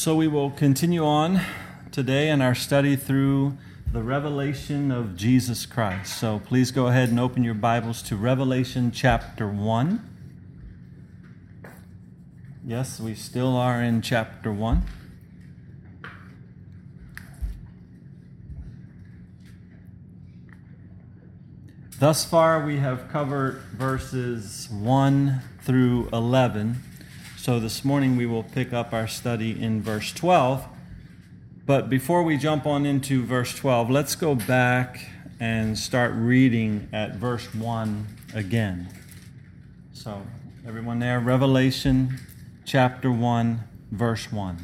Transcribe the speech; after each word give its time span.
So 0.00 0.16
we 0.16 0.28
will 0.28 0.48
continue 0.48 1.04
on 1.04 1.42
today 1.92 2.30
in 2.30 2.40
our 2.40 2.54
study 2.54 2.96
through 2.96 3.58
the 3.92 4.02
revelation 4.02 4.90
of 4.90 5.14
Jesus 5.14 5.66
Christ. 5.66 6.18
So 6.18 6.40
please 6.42 6.70
go 6.70 6.86
ahead 6.86 7.10
and 7.10 7.20
open 7.20 7.44
your 7.44 7.52
Bibles 7.52 8.00
to 8.04 8.16
Revelation 8.16 8.92
chapter 8.92 9.46
1. 9.46 10.00
Yes, 12.64 12.98
we 12.98 13.14
still 13.14 13.54
are 13.54 13.82
in 13.82 14.00
chapter 14.00 14.50
1. 14.50 14.82
Thus 21.98 22.24
far, 22.24 22.64
we 22.64 22.78
have 22.78 23.10
covered 23.10 23.56
verses 23.74 24.66
1 24.70 25.42
through 25.60 26.08
11. 26.10 26.84
So 27.42 27.58
this 27.58 27.86
morning 27.86 28.18
we 28.18 28.26
will 28.26 28.42
pick 28.42 28.74
up 28.74 28.92
our 28.92 29.08
study 29.08 29.58
in 29.58 29.80
verse 29.80 30.12
12. 30.12 30.62
But 31.64 31.88
before 31.88 32.22
we 32.22 32.36
jump 32.36 32.66
on 32.66 32.84
into 32.84 33.24
verse 33.24 33.54
12, 33.54 33.88
let's 33.88 34.14
go 34.14 34.34
back 34.34 35.08
and 35.40 35.78
start 35.78 36.12
reading 36.14 36.90
at 36.92 37.14
verse 37.14 37.54
1 37.54 38.06
again. 38.34 38.88
So, 39.94 40.20
everyone 40.66 40.98
there, 40.98 41.18
Revelation 41.18 42.18
chapter 42.66 43.10
1, 43.10 43.60
verse 43.90 44.30
1. 44.30 44.58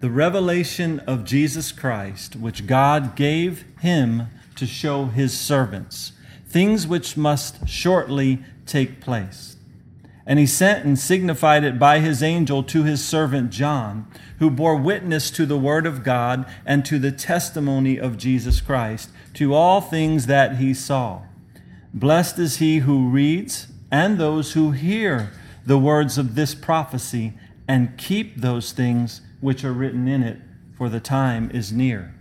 The 0.00 0.10
revelation 0.10 1.00
of 1.06 1.24
Jesus 1.24 1.72
Christ, 1.72 2.36
which 2.36 2.66
God 2.66 3.16
gave 3.16 3.64
him 3.80 4.26
to 4.56 4.66
show 4.66 5.06
his 5.06 5.40
servants, 5.40 6.12
things 6.46 6.86
which 6.86 7.16
must 7.16 7.66
shortly 7.66 8.44
take 8.66 9.00
place 9.00 9.56
and 10.32 10.38
he 10.38 10.46
sent 10.46 10.82
and 10.82 10.98
signified 10.98 11.62
it 11.62 11.78
by 11.78 11.98
his 11.98 12.22
angel 12.22 12.62
to 12.62 12.84
his 12.84 13.04
servant 13.04 13.50
John, 13.50 14.06
who 14.38 14.50
bore 14.50 14.76
witness 14.76 15.30
to 15.32 15.44
the 15.44 15.58
word 15.58 15.84
of 15.84 16.02
God 16.02 16.50
and 16.64 16.86
to 16.86 16.98
the 16.98 17.12
testimony 17.12 18.00
of 18.00 18.16
Jesus 18.16 18.62
Christ, 18.62 19.10
to 19.34 19.52
all 19.52 19.82
things 19.82 20.24
that 20.28 20.56
he 20.56 20.72
saw. 20.72 21.20
Blessed 21.92 22.38
is 22.38 22.56
he 22.56 22.78
who 22.78 23.10
reads 23.10 23.66
and 23.90 24.16
those 24.16 24.54
who 24.54 24.70
hear 24.70 25.32
the 25.66 25.76
words 25.76 26.16
of 26.16 26.34
this 26.34 26.54
prophecy 26.54 27.34
and 27.68 27.98
keep 27.98 28.36
those 28.36 28.72
things 28.72 29.20
which 29.42 29.62
are 29.64 29.74
written 29.74 30.08
in 30.08 30.22
it, 30.22 30.38
for 30.78 30.88
the 30.88 30.98
time 30.98 31.50
is 31.52 31.74
near. 31.74 32.14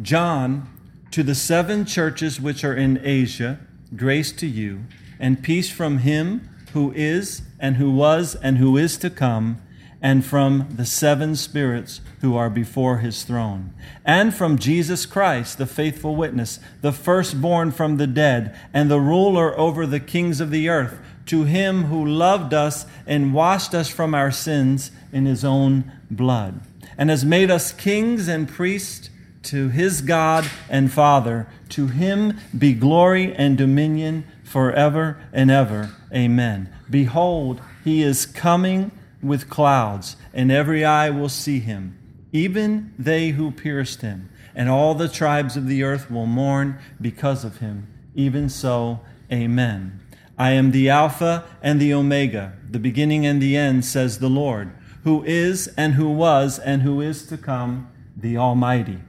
John, 0.00 0.66
to 1.10 1.22
the 1.22 1.34
seven 1.34 1.84
churches 1.84 2.40
which 2.40 2.64
are 2.64 2.74
in 2.74 2.98
Asia, 3.04 3.60
grace 3.94 4.32
to 4.32 4.46
you, 4.46 4.84
and 5.20 5.42
peace 5.42 5.70
from 5.70 5.98
him 5.98 6.48
who 6.74 6.92
is, 6.94 7.42
and 7.58 7.76
who 7.76 7.90
was, 7.90 8.34
and 8.36 8.58
who 8.58 8.76
is 8.76 8.96
to 8.98 9.08
come, 9.08 9.60
and 10.02 10.24
from 10.24 10.68
the 10.76 10.84
seven 10.84 11.34
spirits 11.34 12.02
who 12.20 12.36
are 12.36 12.50
before 12.50 12.98
his 12.98 13.22
throne, 13.22 13.72
and 14.04 14.34
from 14.34 14.58
Jesus 14.58 15.06
Christ, 15.06 15.56
the 15.56 15.66
faithful 15.66 16.14
witness, 16.14 16.60
the 16.82 16.92
firstborn 16.92 17.72
from 17.72 17.96
the 17.96 18.06
dead, 18.06 18.54
and 18.74 18.90
the 18.90 19.00
ruler 19.00 19.58
over 19.58 19.86
the 19.86 20.00
kings 20.00 20.40
of 20.40 20.50
the 20.50 20.68
earth, 20.68 21.00
to 21.24 21.44
him 21.44 21.84
who 21.84 22.04
loved 22.04 22.52
us 22.52 22.84
and 23.06 23.32
washed 23.32 23.74
us 23.74 23.88
from 23.88 24.14
our 24.14 24.30
sins 24.30 24.90
in 25.10 25.24
his 25.24 25.42
own 25.42 25.90
blood, 26.10 26.60
and 26.98 27.08
has 27.08 27.24
made 27.24 27.50
us 27.50 27.72
kings 27.72 28.28
and 28.28 28.46
priests 28.48 29.08
to 29.44 29.68
his 29.68 30.00
God 30.00 30.50
and 30.68 30.92
Father. 30.92 31.46
To 31.70 31.86
him 31.86 32.38
be 32.56 32.74
glory 32.74 33.34
and 33.34 33.56
dominion 33.56 34.24
forever 34.42 35.18
and 35.32 35.50
ever. 35.50 35.90
Amen. 36.14 36.72
Behold, 36.88 37.60
he 37.82 38.02
is 38.02 38.26
coming 38.26 38.92
with 39.22 39.50
clouds, 39.50 40.16
and 40.32 40.52
every 40.52 40.84
eye 40.84 41.10
will 41.10 41.28
see 41.28 41.58
him, 41.58 41.98
even 42.32 42.92
they 42.98 43.30
who 43.30 43.50
pierced 43.50 44.02
him, 44.02 44.28
and 44.54 44.68
all 44.68 44.94
the 44.94 45.08
tribes 45.08 45.56
of 45.56 45.66
the 45.66 45.82
earth 45.82 46.10
will 46.10 46.26
mourn 46.26 46.78
because 47.00 47.44
of 47.44 47.58
him. 47.58 47.88
Even 48.14 48.48
so, 48.48 49.00
Amen. 49.32 50.00
I 50.38 50.50
am 50.50 50.70
the 50.70 50.90
Alpha 50.90 51.44
and 51.62 51.80
the 51.80 51.94
Omega, 51.94 52.54
the 52.68 52.78
beginning 52.78 53.24
and 53.24 53.40
the 53.40 53.56
end, 53.56 53.84
says 53.84 54.18
the 54.18 54.28
Lord, 54.28 54.72
who 55.04 55.22
is 55.24 55.68
and 55.76 55.94
who 55.94 56.10
was 56.10 56.58
and 56.58 56.82
who 56.82 57.00
is 57.00 57.26
to 57.26 57.36
come, 57.36 57.88
the 58.16 58.36
Almighty. 58.36 59.00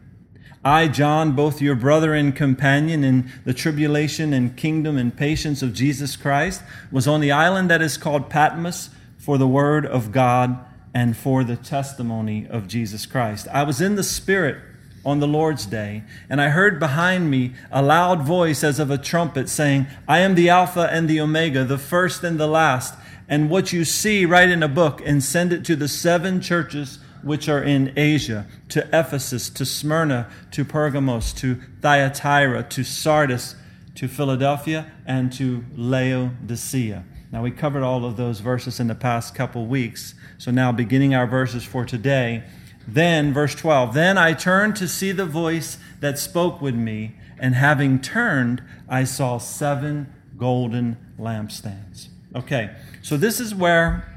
I, 0.65 0.87
John, 0.87 1.33
both 1.33 1.61
your 1.61 1.75
brother 1.75 2.15
and 2.15 2.35
companion 2.35 3.03
in 3.03 3.31
the 3.45 3.53
tribulation 3.53 4.33
and 4.33 4.57
kingdom 4.57 4.97
and 4.97 5.15
patience 5.15 5.61
of 5.61 5.75
Jesus 5.75 6.15
Christ, 6.15 6.63
was 6.91 7.07
on 7.07 7.21
the 7.21 7.31
island 7.31 7.69
that 7.69 7.83
is 7.83 7.97
called 7.97 8.31
Patmos 8.31 8.89
for 9.19 9.37
the 9.37 9.47
word 9.47 9.85
of 9.85 10.11
God 10.11 10.57
and 10.91 11.15
for 11.15 11.43
the 11.43 11.55
testimony 11.55 12.47
of 12.49 12.67
Jesus 12.67 13.05
Christ. 13.05 13.47
I 13.53 13.61
was 13.61 13.79
in 13.79 13.95
the 13.95 14.03
Spirit 14.03 14.57
on 15.05 15.19
the 15.19 15.27
Lord's 15.27 15.67
day, 15.67 16.03
and 16.31 16.41
I 16.41 16.49
heard 16.49 16.79
behind 16.79 17.29
me 17.29 17.53
a 17.71 17.83
loud 17.83 18.23
voice 18.23 18.63
as 18.63 18.79
of 18.79 18.89
a 18.89 18.97
trumpet 18.97 19.49
saying, 19.49 19.85
I 20.07 20.21
am 20.21 20.33
the 20.33 20.49
Alpha 20.49 20.89
and 20.91 21.07
the 21.07 21.21
Omega, 21.21 21.63
the 21.63 21.77
first 21.77 22.23
and 22.23 22.39
the 22.39 22.47
last. 22.47 22.95
And 23.29 23.51
what 23.51 23.71
you 23.71 23.85
see, 23.85 24.25
write 24.25 24.49
in 24.49 24.63
a 24.63 24.67
book 24.67 24.99
and 25.05 25.23
send 25.23 25.53
it 25.53 25.63
to 25.65 25.75
the 25.75 25.87
seven 25.87 26.41
churches 26.41 26.97
which 27.25 27.49
are 27.49 27.61
in 27.61 27.91
Asia, 27.97 28.45
to 28.69 28.87
Ephesus, 28.93 29.49
to 29.49 29.65
Smyrna, 29.65 30.29
to 30.51 30.63
Pergamos, 30.63 31.33
to 31.33 31.55
Thyatira, 31.81 32.61
to 32.61 32.83
Sardis, 32.83 33.55
to 33.95 34.07
Philadelphia, 34.07 34.91
and 35.07 35.33
to 35.33 35.65
Laodicea. 35.75 37.03
Now, 37.31 37.41
we 37.41 37.49
covered 37.49 37.81
all 37.81 38.05
of 38.05 38.15
those 38.15 38.41
verses 38.41 38.79
in 38.79 38.87
the 38.87 38.95
past 38.95 39.33
couple 39.33 39.65
weeks. 39.65 40.13
So, 40.37 40.51
now 40.51 40.71
beginning 40.71 41.15
our 41.15 41.25
verses 41.25 41.63
for 41.63 41.83
today. 41.83 42.43
Then, 42.87 43.33
verse 43.33 43.55
12, 43.55 43.95
then 43.95 44.19
I 44.19 44.33
turned 44.33 44.75
to 44.75 44.87
see 44.87 45.11
the 45.11 45.25
voice 45.25 45.79
that 46.01 46.19
spoke 46.19 46.61
with 46.61 46.75
me, 46.75 47.15
and 47.39 47.55
having 47.55 47.99
turned, 47.99 48.61
I 48.87 49.03
saw 49.03 49.39
seven 49.39 50.13
golden 50.37 50.97
lampstands. 51.19 52.09
Okay, 52.35 52.75
so 53.01 53.17
this 53.17 53.39
is 53.39 53.55
where 53.55 54.14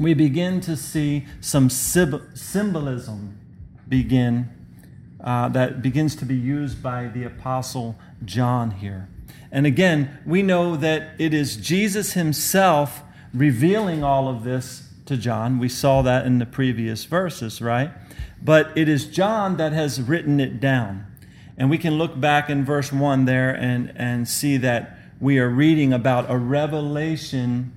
we 0.00 0.14
begin 0.14 0.62
to 0.62 0.76
see 0.76 1.26
some 1.42 1.68
symbolism 1.68 3.38
begin 3.86 4.48
uh, 5.22 5.46
that 5.50 5.82
begins 5.82 6.16
to 6.16 6.24
be 6.24 6.34
used 6.34 6.82
by 6.82 7.06
the 7.08 7.22
apostle 7.22 7.96
John 8.24 8.70
here. 8.70 9.08
And 9.52 9.66
again, 9.66 10.18
we 10.24 10.42
know 10.42 10.74
that 10.76 11.12
it 11.18 11.34
is 11.34 11.56
Jesus 11.56 12.14
himself 12.14 13.02
revealing 13.34 14.02
all 14.02 14.26
of 14.26 14.42
this 14.42 14.88
to 15.04 15.18
John. 15.18 15.58
We 15.58 15.68
saw 15.68 16.00
that 16.00 16.24
in 16.24 16.38
the 16.38 16.46
previous 16.46 17.04
verses, 17.04 17.60
right? 17.60 17.90
But 18.42 18.76
it 18.78 18.88
is 18.88 19.04
John 19.04 19.58
that 19.58 19.74
has 19.74 20.00
written 20.00 20.40
it 20.40 20.60
down. 20.60 21.06
And 21.58 21.68
we 21.68 21.76
can 21.76 21.98
look 21.98 22.18
back 22.18 22.48
in 22.48 22.64
verse 22.64 22.90
1 22.90 23.26
there 23.26 23.50
and, 23.50 23.92
and 23.96 24.26
see 24.26 24.56
that 24.58 24.96
we 25.20 25.38
are 25.38 25.50
reading 25.50 25.92
about 25.92 26.30
a 26.30 26.38
revelation 26.38 27.72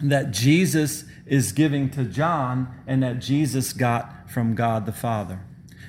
that 0.00 0.30
Jesus 0.30 1.04
is 1.32 1.52
giving 1.52 1.88
to 1.88 2.04
John 2.04 2.68
and 2.86 3.02
that 3.02 3.18
Jesus 3.18 3.72
got 3.72 4.30
from 4.30 4.54
God 4.54 4.84
the 4.84 4.92
Father. 4.92 5.40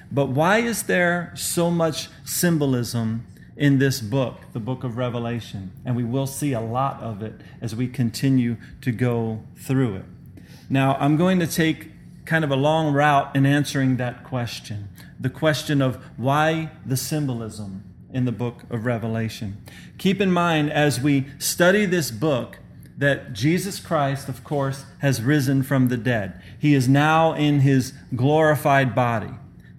But 0.10 0.28
why 0.28 0.60
is 0.60 0.84
there 0.84 1.34
so 1.36 1.70
much 1.70 2.08
symbolism 2.24 3.28
in 3.58 3.78
this 3.78 4.00
book, 4.00 4.38
the 4.54 4.62
book 4.62 4.86
of 4.86 4.96
Revelation? 4.96 5.74
And 5.84 5.98
we 5.98 6.06
will 6.06 6.28
see 6.28 6.54
a 6.54 6.62
lot 6.62 7.02
of 7.02 7.22
it 7.22 7.42
as 7.60 7.76
we 7.76 7.90
continue 7.90 8.56
to 8.80 8.94
go 8.94 9.44
through 9.58 9.98
it. 9.98 10.06
Now, 10.70 10.96
I'm 10.98 11.18
going 11.18 11.42
to 11.42 11.48
take 11.48 11.92
kind 12.24 12.46
of 12.46 12.52
a 12.52 12.56
long 12.56 12.94
route 12.94 13.36
in 13.36 13.46
answering 13.46 13.98
that 13.98 14.24
question 14.24 14.88
the 15.20 15.30
question 15.30 15.82
of 15.82 15.98
why 16.16 16.72
the 16.86 16.96
symbolism 16.98 17.84
in 18.14 18.24
the 18.24 18.32
book 18.32 18.64
of 18.70 18.86
Revelation. 18.86 19.62
Keep 19.98 20.22
in 20.22 20.32
mind, 20.32 20.72
as 20.72 21.02
we 21.02 21.26
study 21.38 21.86
this 21.86 22.12
book, 22.12 22.60
that 22.98 23.34
Jesus 23.34 23.80
Christ, 23.80 24.30
of 24.30 24.44
course, 24.44 24.86
has 25.00 25.22
risen 25.22 25.64
from 25.64 25.88
the 25.88 25.98
dead. 25.98 26.42
He 26.60 26.74
is 26.74 26.88
now 26.88 27.34
in 27.34 27.62
his 27.62 27.94
glorified 28.16 28.94
body. 28.94 29.32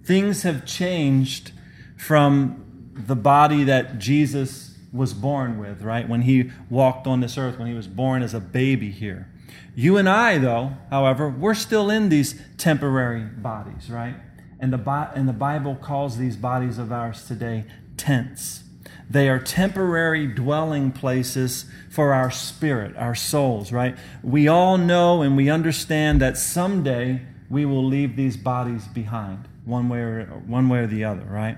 Things 0.03 0.43
have 0.43 0.65
changed 0.65 1.51
from 1.97 2.93
the 2.93 3.15
body 3.15 3.63
that 3.63 3.97
Jesus 3.97 4.77
was 4.91 5.13
born 5.13 5.57
with, 5.57 5.81
right? 5.81 6.07
When 6.07 6.21
he 6.21 6.51
walked 6.69 7.07
on 7.07 7.19
this 7.19 7.37
earth, 7.37 7.57
when 7.57 7.67
he 7.67 7.73
was 7.73 7.87
born 7.87 8.21
as 8.21 8.33
a 8.33 8.39
baby 8.39 8.91
here. 8.91 9.29
You 9.75 9.97
and 9.97 10.07
I, 10.07 10.37
though, 10.37 10.73
however, 10.89 11.29
we're 11.29 11.53
still 11.53 11.89
in 11.89 12.09
these 12.09 12.41
temporary 12.57 13.23
bodies, 13.23 13.89
right? 13.89 14.15
And 14.59 14.71
the, 14.71 15.11
and 15.13 15.27
the 15.27 15.33
Bible 15.33 15.75
calls 15.75 16.17
these 16.17 16.37
bodies 16.37 16.77
of 16.77 16.91
ours 16.91 17.27
today 17.27 17.65
tents. 17.97 18.63
They 19.09 19.29
are 19.29 19.39
temporary 19.39 20.27
dwelling 20.27 20.91
places 20.91 21.65
for 21.89 22.13
our 22.13 22.31
spirit, 22.31 22.95
our 22.97 23.15
souls, 23.15 23.71
right? 23.71 23.97
We 24.23 24.47
all 24.47 24.77
know 24.77 25.21
and 25.21 25.37
we 25.37 25.49
understand 25.49 26.21
that 26.21 26.37
someday 26.37 27.21
we 27.49 27.65
will 27.65 27.85
leave 27.85 28.15
these 28.15 28.37
bodies 28.37 28.87
behind, 28.87 29.47
one 29.65 29.89
way 29.89 29.99
or, 29.99 30.25
one 30.47 30.69
way 30.69 30.79
or 30.79 30.87
the 30.87 31.03
other, 31.03 31.25
right? 31.25 31.57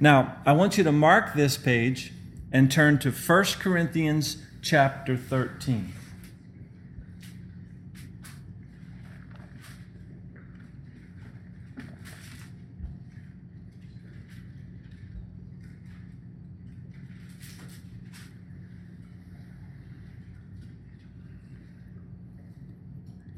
Now, 0.00 0.36
I 0.44 0.52
want 0.52 0.76
you 0.76 0.84
to 0.84 0.92
mark 0.92 1.34
this 1.34 1.56
page 1.56 2.12
and 2.52 2.70
turn 2.70 2.98
to 2.98 3.10
1 3.10 3.44
Corinthians 3.58 4.42
chapter 4.60 5.16
13. 5.16 5.94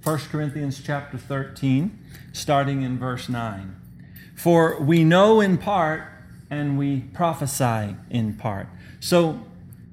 1 0.04 0.18
Corinthians 0.30 0.82
chapter 0.84 1.16
13, 1.16 1.98
starting 2.34 2.82
in 2.82 2.98
verse 2.98 3.26
9. 3.26 3.74
For 4.36 4.78
we 4.78 5.02
know 5.02 5.40
in 5.40 5.56
part 5.56 6.02
and 6.50 6.76
we 6.76 7.00
prophesy 7.00 7.96
in 8.10 8.34
part. 8.34 8.68
So 9.00 9.40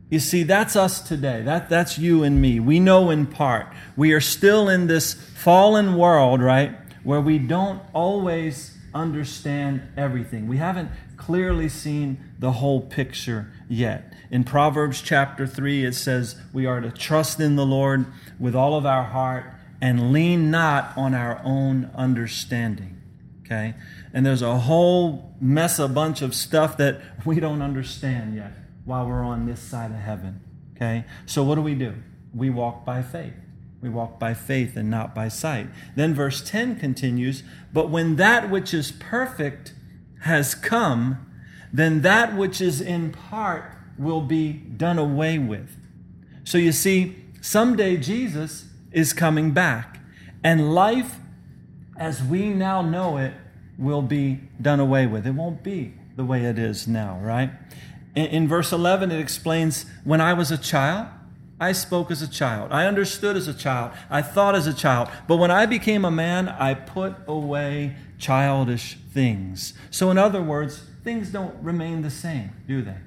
you 0.10 0.20
see, 0.20 0.44
that's 0.44 0.76
us 0.76 1.00
today. 1.00 1.44
That, 1.44 1.70
that's 1.70 1.98
you 1.98 2.24
and 2.24 2.42
me. 2.42 2.60
We 2.60 2.78
know 2.78 3.10
in 3.10 3.26
part. 3.26 3.68
We 3.96 4.12
are 4.12 4.20
still 4.20 4.68
in 4.68 4.88
this 4.88 5.14
fallen 5.14 5.96
world, 5.96 6.42
right, 6.42 6.76
where 7.06 7.22
we 7.22 7.40
don't 7.40 7.82
always 7.94 8.78
understand 8.94 9.82
everything. 9.96 10.50
We 10.50 10.58
haven't 10.58 10.92
clearly 11.16 11.70
seen 11.70 12.22
the 12.38 12.52
whole 12.52 12.82
picture 12.82 13.50
yet. 13.70 14.12
In 14.30 14.44
Proverbs 14.44 15.02
chapter 15.02 15.48
3, 15.48 15.86
it 15.86 15.96
says 15.96 16.36
we 16.52 16.66
are 16.66 16.82
to 16.82 16.92
trust 16.92 17.40
in 17.40 17.56
the 17.56 17.66
Lord 17.66 18.08
with 18.38 18.56
all 18.56 18.76
of 18.76 18.86
our 18.86 19.06
heart 19.06 19.46
and 19.82 20.14
lean 20.14 20.52
not 20.52 20.96
on 20.96 21.14
our 21.14 21.42
own 21.44 21.90
understanding. 21.96 23.02
Okay? 23.46 23.74
And 24.14 24.26
there's 24.26 24.42
a 24.42 24.60
whole 24.60 25.36
mess, 25.42 25.80
a 25.80 25.88
bunch 25.88 26.22
of 26.22 26.36
stuff 26.36 26.78
that 26.78 27.02
we 27.26 27.40
don't 27.40 27.62
understand 27.62 28.36
yet 28.36 28.54
while 28.86 29.06
we're 29.08 29.24
on 29.24 29.46
this 29.46 29.60
side 29.60 29.92
of 29.92 29.98
heaven. 29.98 30.42
Okay? 30.76 31.06
So 31.26 31.44
what 31.44 31.56
do 31.56 31.62
we 31.62 31.76
do? 31.76 31.96
We 32.34 32.50
walk 32.50 32.86
by 32.86 33.02
faith. 33.02 33.34
We 33.82 33.90
walk 33.90 34.20
by 34.20 34.36
faith 34.36 34.78
and 34.78 34.90
not 34.90 35.16
by 35.16 35.28
sight. 35.28 35.68
Then 35.96 36.14
verse 36.14 36.42
10 36.42 36.80
continues 36.80 37.44
But 37.74 37.90
when 37.90 38.16
that 38.18 38.50
which 38.50 38.74
is 38.74 38.92
perfect 38.92 39.74
has 40.22 40.54
come, 40.54 41.26
then 41.74 42.02
that 42.02 42.36
which 42.36 42.62
is 42.62 42.80
in 42.80 43.12
part 43.12 43.76
will 43.98 44.22
be 44.22 44.54
done 44.54 45.00
away 45.00 45.40
with. 45.40 45.76
So 46.44 46.58
you 46.58 46.72
see, 46.72 47.16
someday 47.42 47.98
Jesus 47.98 48.66
is 48.92 49.14
coming 49.14 49.52
back, 49.52 50.00
and 50.44 50.74
life 50.74 51.18
as 51.98 52.24
we 52.24 52.50
now 52.50 52.82
know 52.82 53.18
it 53.18 53.34
will 53.78 54.02
be 54.02 54.40
done 54.62 54.80
away 54.80 55.08
with. 55.08 55.26
It 55.26 55.32
won't 55.32 55.64
be 55.64 55.94
the 56.16 56.24
way 56.24 56.46
it 56.46 56.60
is 56.60 56.88
now, 56.88 57.20
right? 57.22 57.52
In, 58.16 58.26
in 58.26 58.48
verse 58.48 58.72
11, 58.72 59.12
it 59.12 59.20
explains 59.20 59.86
when 60.04 60.22
I 60.22 60.34
was 60.34 60.52
a 60.52 60.58
child, 60.58 61.08
I 61.60 61.74
spoke 61.74 62.10
as 62.10 62.24
a 62.24 62.28
child. 62.28 62.72
I 62.72 62.88
understood 62.88 63.38
as 63.38 63.48
a 63.48 63.54
child. 63.54 63.92
I 64.10 64.24
thought 64.24 64.56
as 64.56 64.66
a 64.66 64.74
child. 64.74 65.10
But 65.28 65.38
when 65.38 65.52
I 65.52 65.68
became 65.68 66.04
a 66.04 66.10
man, 66.12 66.50
I 66.50 66.74
put 66.74 67.16
away 67.28 67.96
childish 68.18 68.98
things. 69.14 69.74
So, 69.92 70.10
in 70.10 70.18
other 70.18 70.42
words, 70.42 70.84
things 71.04 71.30
don't 71.30 71.56
remain 71.62 72.02
the 72.02 72.10
same, 72.10 72.52
do 72.68 72.82
they? 72.82 72.98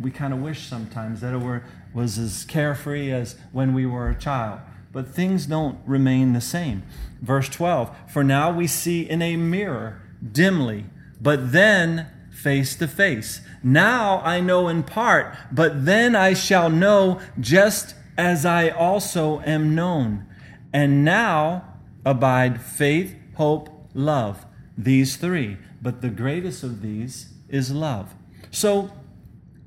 We 0.00 0.10
kind 0.10 0.32
of 0.32 0.40
wish 0.40 0.66
sometimes 0.66 1.20
that 1.20 1.34
it 1.34 1.40
were, 1.40 1.64
was 1.92 2.16
as 2.18 2.44
carefree 2.44 3.12
as 3.12 3.36
when 3.52 3.74
we 3.74 3.84
were 3.84 4.08
a 4.08 4.14
child. 4.14 4.60
But 4.92 5.08
things 5.08 5.46
don't 5.46 5.78
remain 5.86 6.32
the 6.34 6.40
same. 6.40 6.82
Verse 7.20 7.48
12 7.48 7.94
For 8.08 8.22
now 8.22 8.52
we 8.52 8.66
see 8.66 9.08
in 9.08 9.22
a 9.22 9.36
mirror 9.36 10.02
dimly, 10.30 10.86
but 11.20 11.52
then 11.52 12.08
face 12.30 12.76
to 12.76 12.88
face. 12.88 13.40
Now 13.62 14.20
I 14.20 14.40
know 14.40 14.68
in 14.68 14.82
part, 14.82 15.34
but 15.50 15.84
then 15.84 16.14
I 16.14 16.34
shall 16.34 16.68
know 16.68 17.20
just 17.40 17.94
as 18.18 18.44
I 18.44 18.68
also 18.68 19.40
am 19.40 19.74
known. 19.74 20.26
And 20.72 21.04
now 21.04 21.78
abide 22.04 22.60
faith, 22.60 23.14
hope, 23.36 23.68
love. 23.94 24.44
These 24.76 25.16
three. 25.16 25.58
But 25.80 26.00
the 26.00 26.10
greatest 26.10 26.62
of 26.62 26.82
these 26.82 27.32
is 27.48 27.72
love. 27.72 28.14
So 28.50 28.90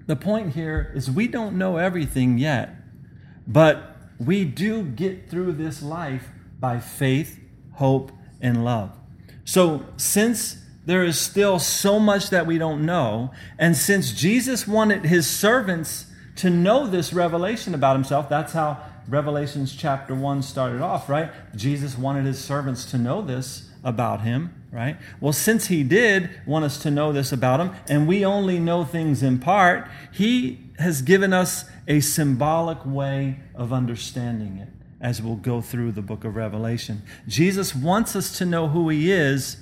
the 0.07 0.15
point 0.15 0.53
here 0.53 0.91
is 0.95 1.09
we 1.09 1.27
don't 1.27 1.57
know 1.57 1.77
everything 1.77 2.37
yet, 2.37 2.75
but 3.47 3.94
we 4.19 4.45
do 4.45 4.83
get 4.83 5.29
through 5.29 5.53
this 5.53 5.81
life 5.81 6.29
by 6.59 6.79
faith, 6.79 7.39
hope, 7.73 8.11
and 8.41 8.63
love. 8.63 8.91
So 9.43 9.85
since 9.97 10.57
there 10.85 11.03
is 11.03 11.19
still 11.19 11.59
so 11.59 11.99
much 11.99 12.29
that 12.29 12.45
we 12.45 12.57
don't 12.57 12.85
know. 12.85 13.31
And 13.57 13.75
since 13.75 14.11
Jesus 14.11 14.67
wanted 14.67 15.05
his 15.05 15.27
servants 15.27 16.05
to 16.37 16.49
know 16.49 16.85
this 16.85 17.11
revelation 17.11 17.73
about 17.73 17.95
himself, 17.95 18.29
that's 18.29 18.53
how 18.53 18.77
Revelations 19.07 19.75
chapter 19.75 20.15
1 20.15 20.41
started 20.41 20.81
off, 20.81 21.09
right? 21.09 21.31
Jesus 21.55 21.97
wanted 21.97 22.25
his 22.25 22.43
servants 22.43 22.89
to 22.91 22.97
know 22.97 23.21
this 23.21 23.69
about 23.83 24.21
him, 24.21 24.53
right? 24.75 24.97
Well, 25.21 25.31
since 25.31 25.67
he 25.67 25.83
did 25.83 26.29
want 26.45 26.65
us 26.65 26.77
to 26.79 26.91
know 26.91 27.13
this 27.13 27.31
about 27.31 27.61
him, 27.61 27.71
and 27.87 28.07
we 28.07 28.25
only 28.25 28.59
know 28.59 28.83
things 28.83 29.23
in 29.23 29.39
part, 29.39 29.87
he 30.11 30.59
has 30.79 31.01
given 31.01 31.31
us 31.31 31.63
a 31.87 32.01
symbolic 32.01 32.85
way 32.85 33.39
of 33.55 33.71
understanding 33.71 34.57
it 34.57 34.67
as 34.99 35.21
we'll 35.21 35.35
go 35.35 35.61
through 35.61 35.93
the 35.93 36.01
book 36.01 36.25
of 36.25 36.35
Revelation. 36.35 37.03
Jesus 37.25 37.73
wants 37.73 38.15
us 38.15 38.37
to 38.37 38.45
know 38.45 38.67
who 38.67 38.89
he 38.89 39.11
is 39.11 39.57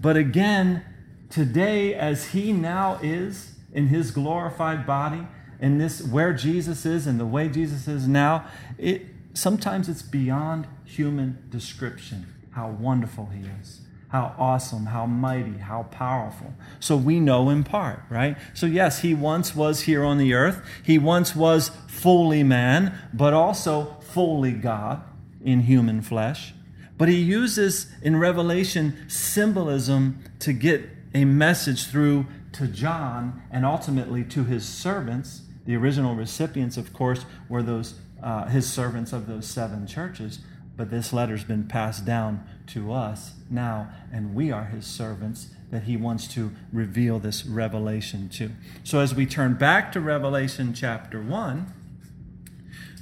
but 0.00 0.16
again, 0.16 0.84
today, 1.28 1.94
as 1.94 2.28
he 2.28 2.52
now 2.52 2.98
is 3.02 3.54
in 3.72 3.88
his 3.88 4.10
glorified 4.10 4.86
body, 4.86 5.26
in 5.60 5.78
this 5.78 6.00
where 6.02 6.32
Jesus 6.32 6.86
is 6.86 7.06
and 7.06 7.18
the 7.18 7.26
way 7.26 7.48
Jesus 7.48 7.88
is 7.88 8.06
now, 8.06 8.46
it 8.78 9.06
sometimes 9.34 9.88
it's 9.88 10.02
beyond 10.02 10.66
human 10.84 11.44
description 11.50 12.26
how 12.52 12.68
wonderful 12.68 13.26
he 13.26 13.44
is 13.60 13.80
how 14.08 14.34
awesome, 14.38 14.86
how 14.86 15.06
mighty, 15.06 15.58
how 15.58 15.82
powerful. 15.84 16.54
So 16.80 16.96
we 16.96 17.20
know 17.20 17.50
in 17.50 17.62
part, 17.62 18.02
right? 18.08 18.36
So, 18.54 18.66
yes, 18.66 19.00
he 19.00 19.14
once 19.14 19.54
was 19.54 19.82
here 19.82 20.02
on 20.02 20.16
the 20.16 20.32
earth. 20.32 20.64
He 20.82 20.98
once 20.98 21.36
was 21.36 21.70
fully 21.88 22.42
man, 22.42 22.98
but 23.12 23.34
also 23.34 23.96
fully 24.00 24.52
God 24.52 25.02
in 25.44 25.60
human 25.60 26.00
flesh. 26.00 26.54
But 26.96 27.08
he 27.08 27.20
uses 27.20 27.86
in 28.02 28.16
Revelation 28.16 29.08
symbolism 29.08 30.24
to 30.40 30.52
get 30.52 30.88
a 31.14 31.24
message 31.24 31.86
through 31.86 32.26
to 32.52 32.66
John 32.66 33.42
and 33.50 33.64
ultimately 33.64 34.24
to 34.24 34.44
his 34.44 34.66
servants. 34.66 35.42
The 35.66 35.76
original 35.76 36.14
recipients, 36.14 36.76
of 36.76 36.92
course, 36.92 37.26
were 37.48 37.62
those 37.62 37.94
uh, 38.22 38.46
his 38.46 38.68
servants 38.68 39.12
of 39.12 39.26
those 39.26 39.46
seven 39.46 39.86
churches. 39.86 40.40
But 40.76 40.90
this 40.90 41.12
letter's 41.12 41.44
been 41.44 41.68
passed 41.68 42.04
down 42.04 42.44
to 42.68 42.92
us 42.92 43.32
now, 43.50 43.90
and 44.12 44.34
we 44.34 44.50
are 44.50 44.64
his 44.64 44.86
servants 44.86 45.48
that 45.70 45.84
he 45.84 45.96
wants 45.96 46.26
to 46.28 46.50
reveal 46.72 47.18
this 47.18 47.44
revelation 47.44 48.28
to. 48.30 48.50
So 48.84 49.00
as 49.00 49.14
we 49.14 49.26
turn 49.26 49.54
back 49.54 49.92
to 49.92 50.00
Revelation 50.00 50.72
chapter 50.72 51.20
1, 51.20 51.72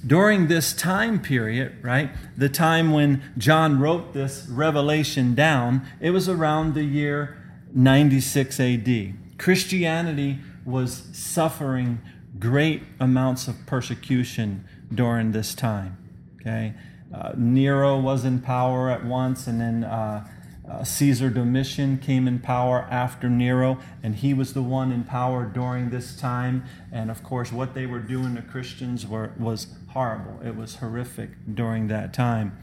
during 0.07 0.47
this 0.49 0.73
time 0.73 1.21
period, 1.21 1.77
right, 1.83 2.11
the 2.37 2.49
time 2.49 2.93
when 2.93 3.23
John 3.39 3.81
wrote 3.81 4.13
this 4.13 4.47
revelation 4.49 5.35
down, 5.35 5.87
it 6.01 6.11
was 6.11 6.29
around 6.29 6.75
the 6.75 6.85
year 6.85 7.37
96 7.73 8.61
AD. 8.61 9.15
Christianity 9.39 10.39
was 10.65 11.05
suffering 11.13 12.01
great 12.39 12.83
amounts 13.01 13.49
of 13.49 13.67
persecution 13.67 14.65
during 14.93 15.33
this 15.33 15.55
time. 15.55 15.97
Okay, 16.41 16.75
uh, 17.13 17.33
Nero 17.37 17.99
was 17.99 18.25
in 18.25 18.41
power 18.41 18.91
at 18.91 19.05
once, 19.05 19.47
and 19.47 19.61
then 19.61 19.85
uh, 19.85 20.27
uh, 20.69 20.83
Caesar 20.83 21.31
Domitian 21.31 21.99
came 21.99 22.27
in 22.27 22.41
power 22.41 22.87
after 22.91 23.29
Nero, 23.29 23.79
and 24.03 24.17
he 24.17 24.35
was 24.35 24.53
the 24.53 24.63
one 24.63 24.91
in 24.91 25.05
power 25.05 25.45
during 25.45 25.91
this 25.91 26.17
time. 26.17 26.65
And 26.91 27.11
of 27.11 27.23
course, 27.23 27.53
what 27.53 27.75
they 27.75 27.87
were 27.87 28.01
doing 28.01 28.35
to 28.35 28.43
Christians 28.43 29.07
were, 29.07 29.33
was 29.39 29.69
horrible. 29.91 30.41
It 30.45 30.57
was 30.57 30.77
horrific 30.77 31.31
during 31.55 31.87
that 31.89 32.13
time. 32.13 32.59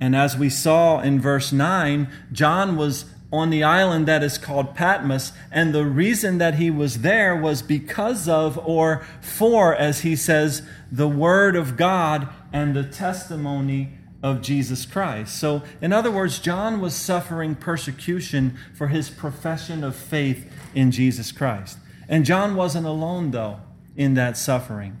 And 0.00 0.14
as 0.14 0.36
we 0.36 0.50
saw 0.50 1.00
in 1.00 1.20
verse 1.20 1.50
9, 1.50 2.08
John 2.32 2.76
was 2.76 3.06
on 3.30 3.50
the 3.50 3.62
island 3.62 4.06
that 4.06 4.22
is 4.22 4.38
called 4.38 4.74
Patmos, 4.74 5.32
and 5.50 5.74
the 5.74 5.84
reason 5.84 6.38
that 6.38 6.54
he 6.54 6.70
was 6.70 7.02
there 7.02 7.36
was 7.36 7.60
because 7.60 8.28
of, 8.28 8.58
or 8.66 9.06
for, 9.20 9.74
as 9.74 10.00
he 10.00 10.16
says, 10.16 10.62
the 10.90 11.08
Word 11.08 11.54
of 11.54 11.76
God 11.76 12.28
and 12.52 12.74
the 12.74 12.84
testimony 12.84 13.92
of 14.22 14.40
Jesus 14.40 14.86
Christ. 14.86 15.38
So, 15.38 15.62
in 15.80 15.92
other 15.92 16.10
words, 16.10 16.38
John 16.38 16.80
was 16.80 16.94
suffering 16.94 17.54
persecution 17.54 18.56
for 18.74 18.88
his 18.88 19.10
profession 19.10 19.84
of 19.84 19.94
faith 19.94 20.50
in 20.74 20.90
Jesus 20.90 21.30
Christ. 21.30 21.78
And 22.08 22.24
John 22.24 22.56
wasn't 22.56 22.86
alone, 22.86 23.30
though, 23.30 23.60
in 23.94 24.14
that 24.14 24.36
suffering. 24.36 24.96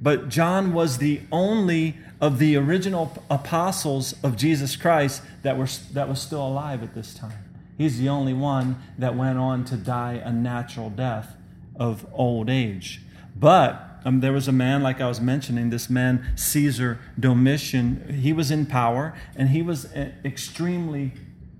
But 0.00 0.28
John 0.28 0.72
was 0.72 0.98
the 0.98 1.20
only 1.30 1.98
of 2.20 2.38
the 2.38 2.56
original 2.56 3.12
apostles 3.30 4.14
of 4.22 4.36
Jesus 4.36 4.74
Christ 4.74 5.22
that, 5.42 5.58
were, 5.58 5.68
that 5.92 6.08
was 6.08 6.20
still 6.20 6.44
alive 6.44 6.82
at 6.82 6.94
this 6.94 7.14
time. 7.14 7.47
He's 7.78 7.98
the 7.98 8.08
only 8.08 8.34
one 8.34 8.82
that 8.98 9.14
went 9.14 9.38
on 9.38 9.64
to 9.66 9.76
die 9.76 10.14
a 10.14 10.32
natural 10.32 10.90
death 10.90 11.36
of 11.76 12.04
old 12.12 12.50
age. 12.50 13.00
But 13.36 14.00
um, 14.04 14.18
there 14.18 14.32
was 14.32 14.48
a 14.48 14.52
man, 14.52 14.82
like 14.82 15.00
I 15.00 15.06
was 15.06 15.20
mentioning, 15.20 15.70
this 15.70 15.88
man, 15.88 16.32
Caesar 16.34 16.98
Domitian. 17.18 18.18
He 18.20 18.32
was 18.32 18.50
in 18.50 18.66
power, 18.66 19.14
and 19.36 19.50
he 19.50 19.62
was 19.62 19.84
a, 19.94 20.12
extremely 20.24 21.12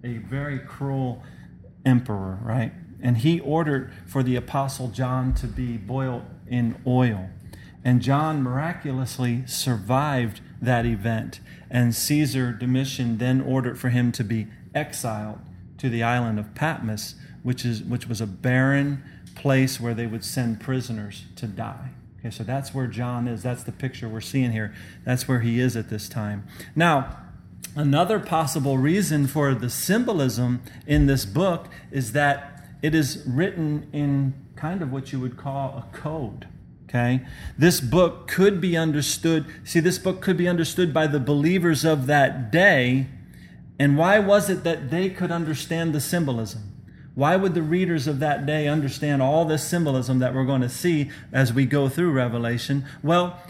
a 0.02 0.16
very 0.18 0.58
cruel 0.58 1.22
emperor, 1.87 2.40
right? 2.42 2.72
And 3.00 3.18
he 3.18 3.38
ordered 3.38 3.92
for 4.04 4.25
the 4.25 4.34
apostle 4.34 4.88
John 4.88 5.34
to 5.34 5.46
be 5.46 5.76
boiled 5.76 6.25
in 6.48 6.80
oil. 6.84 7.30
And 7.84 8.02
John 8.02 8.42
miraculously 8.42 9.46
survived 9.46 10.40
that 10.60 10.84
event. 10.84 11.38
And 11.70 11.94
Caesar 11.94 12.52
Domitian 12.52 13.18
then 13.18 13.40
ordered 13.40 13.78
for 13.78 13.90
him 13.90 14.10
to 14.12 14.25
be 14.25 14.48
exiled 14.75 15.38
to 15.78 15.88
the 15.88 16.02
island 16.02 16.38
of 16.38 16.54
Patmos, 16.54 17.14
which, 17.42 17.64
is, 17.64 17.82
which 17.82 18.06
was 18.06 18.20
a 18.20 18.26
barren 18.26 19.02
place 19.35 19.80
where 19.80 19.94
they 19.94 20.06
would 20.06 20.25
send 20.25 20.61
prisoners 20.61 21.25
to 21.37 21.47
die. 21.47 21.90
Okay, 22.20 22.30
so 22.30 22.42
that's 22.42 22.75
where 22.75 22.87
John 22.87 23.28
is. 23.28 23.42
That's 23.42 23.62
the 23.62 23.73
picture 23.73 24.08
we're 24.08 24.20
seeing 24.20 24.50
here. 24.50 24.75
That's 25.04 25.28
where 25.28 25.40
he 25.40 25.61
is 25.61 25.76
at 25.76 25.88
this 25.88 26.08
time. 26.08 26.47
Now, 26.75 27.16
another 27.76 28.18
possible 28.18 28.76
reason 28.76 29.28
for 29.28 29.54
the 29.54 29.70
symbolism 29.70 30.61
in 30.87 31.06
this 31.06 31.25
book 31.25 31.68
is 31.92 32.12
that 32.12 32.64
it 32.82 32.94
is 32.94 33.23
written 33.26 33.88
in 33.92 34.35
kind 34.56 34.82
of 34.82 34.90
what 34.92 35.12
you 35.12 35.20
would 35.20 35.37
call 35.37 35.78
a 35.78 35.97
code. 35.97 36.49
Okay? 36.88 37.20
This 37.56 37.80
book 37.80 38.26
could 38.26 38.61
be 38.61 38.76
understood. 38.76 39.47
See, 39.64 39.80
this 39.80 39.99
book 39.99 40.20
could 40.20 40.37
be 40.37 40.49
understood 40.49 40.92
by 40.92 41.06
the 41.06 41.20
believers 41.20 41.85
of 41.85 42.06
that 42.06 42.50
day. 42.50 43.06
And 43.78 43.97
why 43.97 44.18
was 44.18 44.50
it 44.50 44.64
that 44.64 44.90
they 44.90 45.08
could 45.08 45.30
understand 45.30 45.94
the 45.94 46.00
symbolism? 46.00 46.75
Why 47.14 47.37
would 47.37 47.54
the 47.54 47.62
readers 47.62 48.06
of 48.06 48.20
that 48.20 48.47
day 48.47 48.68
understand 48.68 49.23
all 49.23 49.44
this 49.44 49.64
symbolism 49.64 50.20
that 50.20 50.32
we're 50.35 50.44
going 50.44 50.62
to 50.62 50.68
see 50.68 51.11
as 51.32 51.52
we 51.52 51.66
go 51.66 51.88
through 51.88 52.12
Revelation? 52.12 52.85
Well, 53.02 53.42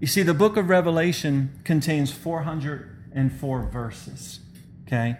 you 0.00 0.06
see, 0.06 0.22
the 0.22 0.34
book 0.34 0.58
of 0.58 0.68
Revelation 0.68 1.58
contains 1.64 2.12
404 2.12 3.62
verses. 3.70 4.40
Okay? 4.86 5.16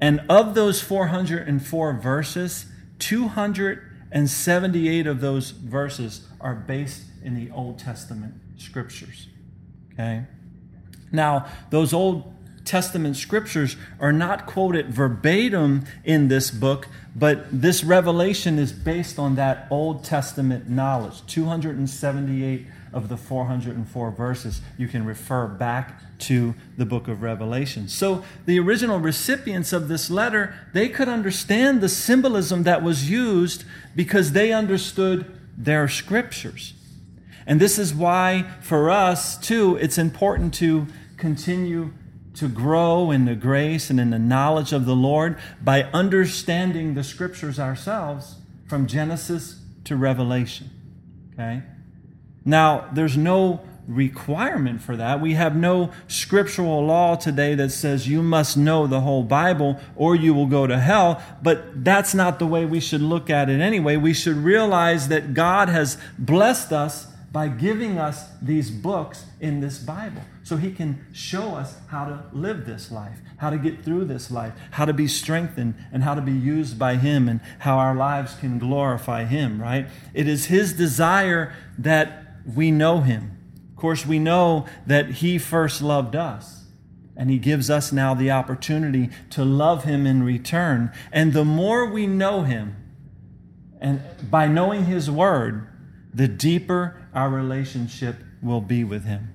And 0.00 0.22
of 0.28 0.56
those 0.56 0.82
404 0.82 1.92
verses, 1.94 2.66
278 2.98 5.06
of 5.06 5.20
those 5.20 5.50
verses 5.50 6.26
are 6.40 6.56
based 6.56 7.04
in 7.22 7.36
the 7.36 7.48
Old 7.52 7.78
Testament 7.78 8.34
scriptures. 8.56 9.28
Okay? 9.92 10.24
Now, 11.12 11.46
those 11.70 11.92
Old 11.92 12.33
Testament 12.64 13.16
scriptures 13.16 13.76
are 14.00 14.12
not 14.12 14.46
quoted 14.46 14.88
verbatim 14.88 15.84
in 16.04 16.28
this 16.28 16.50
book, 16.50 16.88
but 17.14 17.46
this 17.50 17.84
revelation 17.84 18.58
is 18.58 18.72
based 18.72 19.18
on 19.18 19.36
that 19.36 19.66
Old 19.70 20.02
Testament 20.04 20.68
knowledge. 20.68 21.24
278 21.26 22.66
of 22.92 23.08
the 23.08 23.16
404 23.16 24.10
verses, 24.12 24.60
you 24.78 24.88
can 24.88 25.04
refer 25.04 25.46
back 25.46 26.00
to 26.20 26.54
the 26.78 26.86
book 26.86 27.08
of 27.08 27.22
Revelation. 27.22 27.88
So 27.88 28.24
the 28.46 28.58
original 28.60 28.98
recipients 28.98 29.72
of 29.72 29.88
this 29.88 30.10
letter, 30.10 30.54
they 30.72 30.88
could 30.88 31.08
understand 31.08 31.80
the 31.80 31.88
symbolism 31.88 32.62
that 32.62 32.82
was 32.82 33.10
used 33.10 33.64
because 33.96 34.32
they 34.32 34.52
understood 34.52 35.38
their 35.56 35.88
scriptures. 35.88 36.74
And 37.46 37.60
this 37.60 37.78
is 37.78 37.92
why, 37.92 38.46
for 38.62 38.90
us, 38.90 39.36
too, 39.36 39.76
it's 39.76 39.98
important 39.98 40.54
to 40.54 40.86
continue 41.16 41.92
to 42.34 42.48
grow 42.48 43.10
in 43.10 43.24
the 43.24 43.34
grace 43.34 43.90
and 43.90 44.00
in 44.00 44.10
the 44.10 44.18
knowledge 44.18 44.72
of 44.72 44.86
the 44.86 44.96
Lord 44.96 45.38
by 45.62 45.84
understanding 45.84 46.94
the 46.94 47.04
scriptures 47.04 47.58
ourselves 47.58 48.36
from 48.66 48.86
Genesis 48.86 49.60
to 49.84 49.96
Revelation. 49.96 50.70
Okay? 51.32 51.62
Now, 52.44 52.88
there's 52.92 53.16
no 53.16 53.60
requirement 53.86 54.80
for 54.80 54.96
that. 54.96 55.20
We 55.20 55.34
have 55.34 55.54
no 55.54 55.90
scriptural 56.08 56.84
law 56.86 57.16
today 57.16 57.54
that 57.54 57.70
says 57.70 58.08
you 58.08 58.22
must 58.22 58.56
know 58.56 58.86
the 58.86 59.00
whole 59.00 59.22
Bible 59.22 59.78
or 59.94 60.16
you 60.16 60.32
will 60.32 60.46
go 60.46 60.66
to 60.66 60.78
hell, 60.78 61.22
but 61.42 61.84
that's 61.84 62.14
not 62.14 62.38
the 62.38 62.46
way 62.46 62.64
we 62.64 62.80
should 62.80 63.02
look 63.02 63.28
at 63.28 63.50
it 63.50 63.60
anyway. 63.60 63.96
We 63.96 64.14
should 64.14 64.36
realize 64.36 65.08
that 65.08 65.34
God 65.34 65.68
has 65.68 65.98
blessed 66.18 66.72
us 66.72 67.06
by 67.34 67.48
giving 67.48 67.98
us 67.98 68.28
these 68.40 68.70
books 68.70 69.24
in 69.40 69.60
this 69.60 69.78
Bible 69.78 70.22
so 70.44 70.56
he 70.56 70.70
can 70.70 71.04
show 71.12 71.56
us 71.56 71.78
how 71.88 72.04
to 72.04 72.24
live 72.32 72.64
this 72.64 72.92
life, 72.92 73.18
how 73.38 73.50
to 73.50 73.58
get 73.58 73.84
through 73.84 74.04
this 74.04 74.30
life, 74.30 74.52
how 74.70 74.84
to 74.84 74.92
be 74.92 75.08
strengthened, 75.08 75.74
and 75.92 76.04
how 76.04 76.14
to 76.14 76.20
be 76.20 76.30
used 76.30 76.78
by 76.78 76.94
him, 76.94 77.28
and 77.28 77.40
how 77.58 77.76
our 77.76 77.96
lives 77.96 78.36
can 78.36 78.60
glorify 78.60 79.24
him, 79.24 79.60
right? 79.60 79.88
It 80.14 80.28
is 80.28 80.44
his 80.44 80.74
desire 80.74 81.52
that 81.76 82.24
we 82.54 82.70
know 82.70 83.00
him. 83.00 83.36
Of 83.70 83.80
course, 83.80 84.06
we 84.06 84.20
know 84.20 84.66
that 84.86 85.10
he 85.10 85.36
first 85.36 85.82
loved 85.82 86.14
us. 86.14 86.66
And 87.16 87.30
he 87.30 87.38
gives 87.38 87.68
us 87.68 87.90
now 87.90 88.14
the 88.14 88.30
opportunity 88.30 89.10
to 89.30 89.44
love 89.44 89.82
him 89.82 90.06
in 90.06 90.22
return. 90.22 90.92
And 91.10 91.32
the 91.32 91.44
more 91.44 91.90
we 91.90 92.06
know 92.06 92.42
him, 92.42 92.76
and 93.80 94.02
by 94.30 94.46
knowing 94.46 94.84
his 94.84 95.10
word, 95.10 95.66
the 96.12 96.28
deeper 96.28 97.03
our 97.14 97.30
relationship 97.30 98.16
will 98.42 98.60
be 98.60 98.84
with 98.84 99.04
Him. 99.04 99.34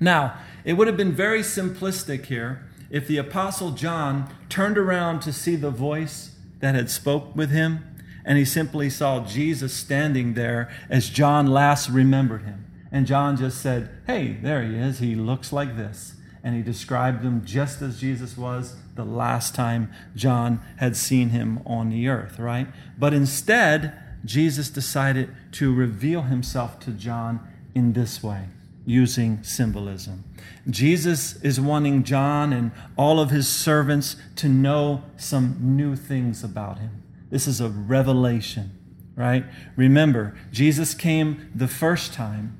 Now, 0.00 0.38
it 0.64 0.74
would 0.74 0.86
have 0.86 0.96
been 0.96 1.12
very 1.12 1.40
simplistic 1.40 2.26
here 2.26 2.68
if 2.90 3.06
the 3.06 3.18
Apostle 3.18 3.72
John 3.72 4.32
turned 4.48 4.78
around 4.78 5.20
to 5.20 5.32
see 5.32 5.56
the 5.56 5.70
voice 5.70 6.36
that 6.60 6.74
had 6.74 6.90
spoke 6.90 7.34
with 7.34 7.50
him 7.50 7.94
and 8.24 8.38
he 8.38 8.44
simply 8.44 8.88
saw 8.88 9.24
Jesus 9.24 9.74
standing 9.74 10.34
there 10.34 10.70
as 10.88 11.10
John 11.10 11.46
last 11.46 11.90
remembered 11.90 12.42
him. 12.42 12.64
And 12.90 13.06
John 13.06 13.36
just 13.36 13.60
said, 13.60 13.90
Hey, 14.06 14.38
there 14.40 14.62
he 14.62 14.76
is. 14.76 14.98
He 14.98 15.14
looks 15.14 15.52
like 15.52 15.76
this. 15.76 16.14
And 16.42 16.54
he 16.54 16.62
described 16.62 17.22
him 17.22 17.44
just 17.44 17.82
as 17.82 18.00
Jesus 18.00 18.36
was 18.36 18.76
the 18.94 19.04
last 19.04 19.54
time 19.54 19.92
John 20.14 20.60
had 20.76 20.96
seen 20.96 21.30
him 21.30 21.60
on 21.66 21.90
the 21.90 22.08
earth, 22.08 22.38
right? 22.38 22.68
But 22.98 23.12
instead, 23.12 23.94
Jesus 24.24 24.70
decided 24.70 25.34
to 25.54 25.72
reveal 25.72 26.22
himself 26.22 26.80
to 26.80 26.90
John 26.90 27.40
in 27.74 27.92
this 27.92 28.22
way, 28.22 28.46
using 28.84 29.42
symbolism. 29.42 30.24
Jesus 30.68 31.36
is 31.42 31.60
wanting 31.60 32.02
John 32.02 32.52
and 32.52 32.72
all 32.96 33.20
of 33.20 33.30
his 33.30 33.48
servants 33.48 34.16
to 34.36 34.48
know 34.48 35.04
some 35.16 35.56
new 35.60 35.94
things 35.94 36.42
about 36.42 36.78
him. 36.78 37.02
This 37.30 37.46
is 37.46 37.60
a 37.60 37.68
revelation, 37.68 38.76
right? 39.14 39.44
Remember, 39.76 40.36
Jesus 40.50 40.92
came 40.92 41.50
the 41.54 41.68
first 41.68 42.12
time 42.12 42.58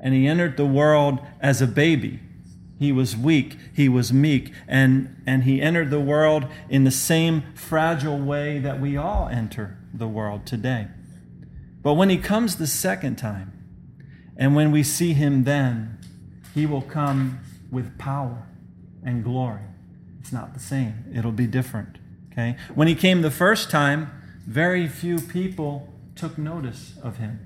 and 0.00 0.12
he 0.12 0.26
entered 0.26 0.56
the 0.56 0.66
world 0.66 1.20
as 1.40 1.62
a 1.62 1.66
baby. 1.66 2.18
He 2.78 2.90
was 2.90 3.16
weak, 3.16 3.56
he 3.72 3.88
was 3.88 4.12
meek, 4.12 4.52
and, 4.66 5.22
and 5.24 5.44
he 5.44 5.62
entered 5.62 5.90
the 5.90 6.00
world 6.00 6.46
in 6.68 6.82
the 6.82 6.90
same 6.90 7.44
fragile 7.54 8.18
way 8.18 8.58
that 8.58 8.80
we 8.80 8.96
all 8.96 9.28
enter 9.28 9.78
the 9.94 10.08
world 10.08 10.44
today. 10.44 10.88
But 11.82 11.94
when 11.94 12.10
he 12.10 12.18
comes 12.18 12.56
the 12.56 12.66
second 12.66 13.16
time, 13.16 13.52
and 14.36 14.54
when 14.54 14.70
we 14.70 14.82
see 14.82 15.12
him 15.12 15.44
then, 15.44 15.98
he 16.54 16.66
will 16.66 16.82
come 16.82 17.40
with 17.70 17.98
power 17.98 18.46
and 19.04 19.24
glory. 19.24 19.62
It's 20.20 20.32
not 20.32 20.54
the 20.54 20.60
same, 20.60 21.04
it'll 21.14 21.32
be 21.32 21.46
different. 21.46 21.98
Okay? 22.30 22.56
When 22.74 22.88
he 22.88 22.94
came 22.94 23.22
the 23.22 23.30
first 23.30 23.70
time, 23.70 24.10
very 24.46 24.88
few 24.88 25.18
people 25.18 25.92
took 26.14 26.38
notice 26.38 26.94
of 27.02 27.16
him, 27.16 27.40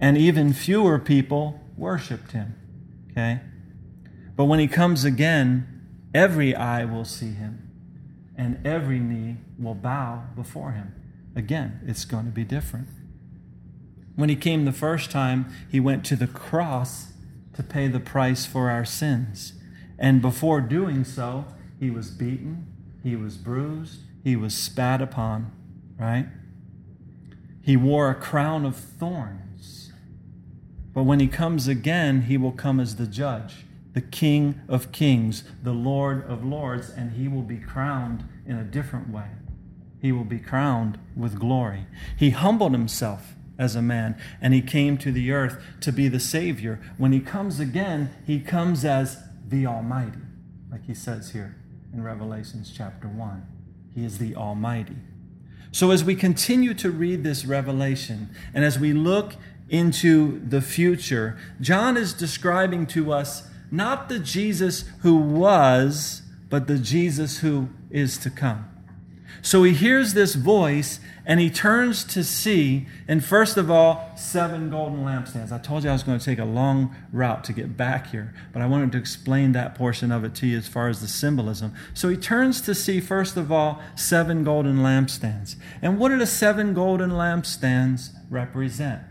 and 0.00 0.16
even 0.18 0.52
fewer 0.52 0.98
people 0.98 1.60
worshiped 1.76 2.32
him. 2.32 2.54
Okay? 3.10 3.40
But 4.36 4.44
when 4.44 4.58
he 4.58 4.68
comes 4.68 5.04
again, 5.04 5.66
every 6.14 6.54
eye 6.54 6.84
will 6.84 7.04
see 7.04 7.32
him, 7.32 7.70
and 8.36 8.64
every 8.66 8.98
knee 8.98 9.36
will 9.58 9.74
bow 9.74 10.24
before 10.36 10.72
him. 10.72 10.94
Again, 11.34 11.80
it's 11.86 12.04
going 12.04 12.26
to 12.26 12.30
be 12.30 12.44
different. 12.44 12.88
When 14.20 14.28
he 14.28 14.36
came 14.36 14.66
the 14.66 14.72
first 14.72 15.10
time, 15.10 15.46
he 15.70 15.80
went 15.80 16.04
to 16.04 16.14
the 16.14 16.26
cross 16.26 17.14
to 17.54 17.62
pay 17.62 17.88
the 17.88 17.98
price 17.98 18.44
for 18.44 18.68
our 18.68 18.84
sins. 18.84 19.54
And 19.98 20.20
before 20.20 20.60
doing 20.60 21.04
so, 21.04 21.46
he 21.78 21.88
was 21.88 22.10
beaten, 22.10 22.66
he 23.02 23.16
was 23.16 23.38
bruised, 23.38 24.00
he 24.22 24.36
was 24.36 24.54
spat 24.54 25.00
upon, 25.00 25.50
right? 25.98 26.26
He 27.62 27.78
wore 27.78 28.10
a 28.10 28.14
crown 28.14 28.66
of 28.66 28.76
thorns. 28.76 29.90
But 30.92 31.04
when 31.04 31.20
he 31.20 31.26
comes 31.26 31.66
again, 31.66 32.22
he 32.22 32.36
will 32.36 32.52
come 32.52 32.78
as 32.78 32.96
the 32.96 33.06
judge, 33.06 33.64
the 33.94 34.02
King 34.02 34.60
of 34.68 34.92
kings, 34.92 35.44
the 35.62 35.72
Lord 35.72 36.28
of 36.28 36.44
lords, 36.44 36.90
and 36.90 37.12
he 37.12 37.26
will 37.26 37.40
be 37.40 37.56
crowned 37.56 38.24
in 38.44 38.56
a 38.56 38.64
different 38.64 39.08
way. 39.08 39.28
He 39.98 40.12
will 40.12 40.24
be 40.24 40.38
crowned 40.38 40.98
with 41.16 41.40
glory. 41.40 41.86
He 42.18 42.30
humbled 42.30 42.72
himself 42.72 43.34
as 43.60 43.76
a 43.76 43.82
man, 43.82 44.18
and 44.40 44.54
he 44.54 44.62
came 44.62 44.96
to 44.96 45.12
the 45.12 45.30
earth 45.30 45.62
to 45.82 45.92
be 45.92 46.08
the 46.08 46.18
Savior. 46.18 46.80
When 46.96 47.12
he 47.12 47.20
comes 47.20 47.60
again, 47.60 48.10
he 48.26 48.40
comes 48.40 48.86
as 48.86 49.18
the 49.46 49.66
Almighty, 49.66 50.22
like 50.72 50.86
he 50.86 50.94
says 50.94 51.32
here 51.32 51.56
in 51.92 52.02
Revelations 52.02 52.72
chapter 52.74 53.06
1. 53.06 53.46
He 53.94 54.02
is 54.02 54.16
the 54.16 54.34
Almighty. 54.34 54.96
So, 55.72 55.90
as 55.90 56.02
we 56.02 56.14
continue 56.14 56.72
to 56.74 56.90
read 56.90 57.22
this 57.22 57.44
revelation, 57.44 58.30
and 58.54 58.64
as 58.64 58.78
we 58.78 58.94
look 58.94 59.34
into 59.68 60.40
the 60.40 60.62
future, 60.62 61.38
John 61.60 61.98
is 61.98 62.14
describing 62.14 62.86
to 62.88 63.12
us 63.12 63.46
not 63.70 64.08
the 64.08 64.18
Jesus 64.18 64.84
who 65.02 65.16
was, 65.16 66.22
but 66.48 66.66
the 66.66 66.78
Jesus 66.78 67.38
who 67.38 67.68
is 67.90 68.16
to 68.18 68.30
come. 68.30 68.68
So 69.42 69.62
he 69.62 69.72
hears 69.72 70.14
this 70.14 70.34
voice 70.34 71.00
and 71.24 71.38
he 71.38 71.50
turns 71.50 72.02
to 72.04 72.24
see, 72.24 72.86
and 73.06 73.24
first 73.24 73.56
of 73.56 73.70
all, 73.70 74.10
seven 74.16 74.70
golden 74.70 75.04
lampstands. 75.04 75.52
I 75.52 75.58
told 75.58 75.84
you 75.84 75.90
I 75.90 75.92
was 75.92 76.02
going 76.02 76.18
to 76.18 76.24
take 76.24 76.38
a 76.38 76.44
long 76.44 76.94
route 77.12 77.44
to 77.44 77.52
get 77.52 77.76
back 77.76 78.08
here, 78.08 78.34
but 78.52 78.62
I 78.62 78.66
wanted 78.66 78.92
to 78.92 78.98
explain 78.98 79.52
that 79.52 79.74
portion 79.74 80.10
of 80.10 80.24
it 80.24 80.34
to 80.36 80.46
you 80.46 80.58
as 80.58 80.66
far 80.66 80.88
as 80.88 81.00
the 81.00 81.08
symbolism. 81.08 81.74
So 81.94 82.08
he 82.08 82.16
turns 82.16 82.60
to 82.62 82.74
see, 82.74 83.00
first 83.00 83.36
of 83.36 83.52
all, 83.52 83.80
seven 83.94 84.44
golden 84.44 84.78
lampstands. 84.78 85.56
And 85.82 85.98
what 85.98 86.08
do 86.08 86.18
the 86.18 86.26
seven 86.26 86.74
golden 86.74 87.10
lampstands 87.10 88.10
represent? 88.28 89.02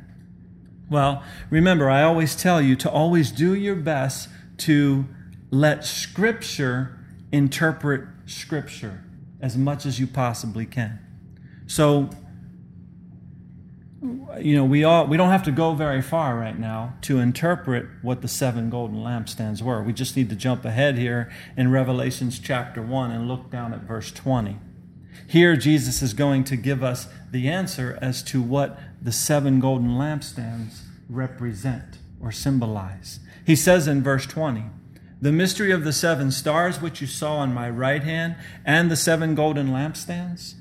Well, 0.90 1.24
remember, 1.50 1.90
I 1.90 2.04
always 2.04 2.36
tell 2.36 2.62
you 2.62 2.76
to 2.78 2.90
always 2.90 3.32
do 3.32 3.54
your 3.54 3.76
best 3.76 4.28
to 4.58 5.06
let 5.52 5.86
Scripture 5.86 7.00
interpret 7.32 8.06
Scripture 8.26 9.04
as 9.42 9.58
much 9.58 9.86
as 9.86 10.00
you 10.00 10.08
possibly 10.08 10.66
can. 10.66 11.00
So, 11.68 12.10
you 14.40 14.56
know, 14.56 14.66
we 14.66 14.84
all 14.84 15.08
we 15.08 15.18
don't 15.18 15.30
have 15.30 15.44
to 15.44 15.52
go 15.52 15.74
very 15.74 16.02
far 16.02 16.38
right 16.38 16.58
now 16.58 16.96
to 17.02 17.20
interpret 17.20 17.86
what 18.02 18.22
the 18.22 18.28
seven 18.28 18.70
golden 18.70 18.98
lampstands 18.98 19.62
were. 19.62 19.84
We 19.84 19.94
just 19.94 20.16
need 20.16 20.30
to 20.30 20.36
jump 20.36 20.66
ahead 20.66 20.98
here 20.98 21.32
in 21.58 21.72
Revelations 21.72 22.40
chapter 22.40 22.82
1 22.82 23.12
and 23.12 23.28
look 23.28 23.52
down 23.52 23.74
at 23.74 23.82
verse 23.82 24.12
20. 24.12 24.58
Here 25.28 25.56
Jesus 25.56 26.02
is 26.02 26.14
going 26.14 26.44
to 26.46 26.56
give 26.56 26.84
us 26.84 27.08
the 27.32 27.48
answer 27.50 28.00
as 28.02 28.24
to 28.24 28.42
what 28.42 28.80
the 29.02 29.12
seven 29.12 29.60
golden 29.60 29.90
lampstands 29.90 30.82
represent 31.10 31.98
or 32.22 32.32
symbolize. 32.32 33.20
He 33.46 33.56
says 33.56 33.88
in 33.88 34.02
verse 34.02 34.26
20, 34.26 34.66
the 35.22 35.32
mystery 35.32 35.72
of 35.72 35.84
the 35.84 35.94
seven 35.94 36.32
stars 36.32 36.82
which 36.82 37.02
you 37.02 37.08
saw 37.08 37.38
on 37.38 37.54
my 37.54 37.70
right 37.70 38.04
hand 38.04 38.36
and 38.66 38.90
the 38.90 38.96
seven 38.96 39.36
golden 39.36 39.70
lampstands. 39.70 40.54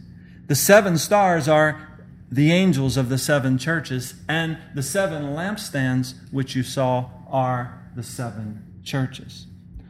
The 0.47 0.55
seven 0.55 0.99
stars 0.99 1.47
are 1.49 1.89
the 2.31 2.53
angels 2.53 2.97
of 2.97 3.09
the 3.09 3.19
seven 3.19 3.57
churches, 3.57 4.15
and 4.29 4.59
the 4.75 4.83
seven 4.83 5.35
lampstands 5.35 6.15
which 6.31 6.55
you 6.55 6.63
saw 6.63 7.09
are 7.31 7.83
the 7.97 8.03
seven 8.03 8.81
churches. 8.85 9.47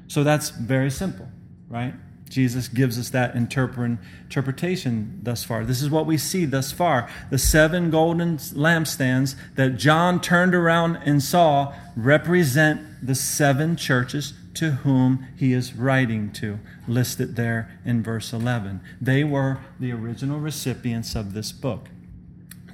So 0.07 0.23
that's 0.23 0.51
very 0.51 0.91
simple, 0.91 1.29
right? 1.69 1.95
Jesus 2.29 2.69
gives 2.69 2.99
us 2.99 3.11
that 3.11 3.35
interpretation 3.35 5.21
thus 5.23 5.45
far. 5.45 5.65
This 5.65 5.81
is 5.83 5.91
what 5.91 6.07
we 6.07 6.19
see 6.19 6.45
thus 6.45 6.71
far. 6.73 7.09
The 7.31 7.39
seven 7.39 7.91
golden 7.91 8.37
lampstands 8.37 9.35
that 9.57 9.77
John 9.77 10.21
turned 10.21 10.55
around 10.55 10.97
and 10.97 11.23
saw 11.23 11.75
represent 11.97 12.83
the 13.05 13.15
seven 13.15 13.77
churches 13.77 14.35
to 14.59 14.73
whom 14.73 15.25
he 15.37 15.53
is 15.53 15.75
writing 15.75 16.33
to, 16.33 16.59
listed 16.89 17.37
there 17.37 17.79
in 17.85 18.03
verse 18.03 18.33
11. 18.33 18.81
They 19.01 19.23
were 19.23 19.59
the 19.79 19.93
original 19.93 20.41
recipients 20.41 21.15
of 21.15 21.33
this 21.33 21.53
book. 21.53 21.89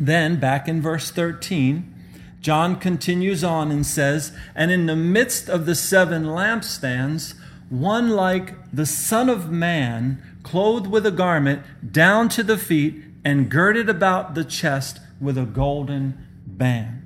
Then, 0.01 0.41
back 0.41 0.67
in 0.67 0.81
verse 0.81 1.11
13, 1.11 1.95
John 2.41 2.81
continues 2.81 3.45
on 3.45 3.71
and 3.71 3.85
says, 3.85 4.33
And 4.55 4.71
in 4.71 4.87
the 4.87 4.97
midst 4.97 5.51
of 5.51 5.67
the 5.67 5.75
seven 5.75 6.25
lampstands, 6.25 7.35
one 7.69 8.11
like 8.11 8.55
the 8.73 8.87
Son 8.87 9.29
of 9.29 9.51
Man, 9.51 10.23
clothed 10.43 10.87
with 10.87 11.05
a 11.05 11.11
garment 11.11 11.63
down 11.93 12.31
to 12.31 12.43
the 12.43 12.59
feet 12.59 13.03
and 13.27 13.51
girded 13.51 13.91
about 13.91 14.35
the 14.35 14.45
chest 14.45 15.01
with 15.21 15.37
a 15.37 15.45
golden 15.45 16.27
band. 16.47 17.03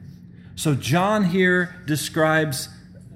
So, 0.55 0.75
John 0.75 1.25
here 1.25 1.83
describes 1.85 2.69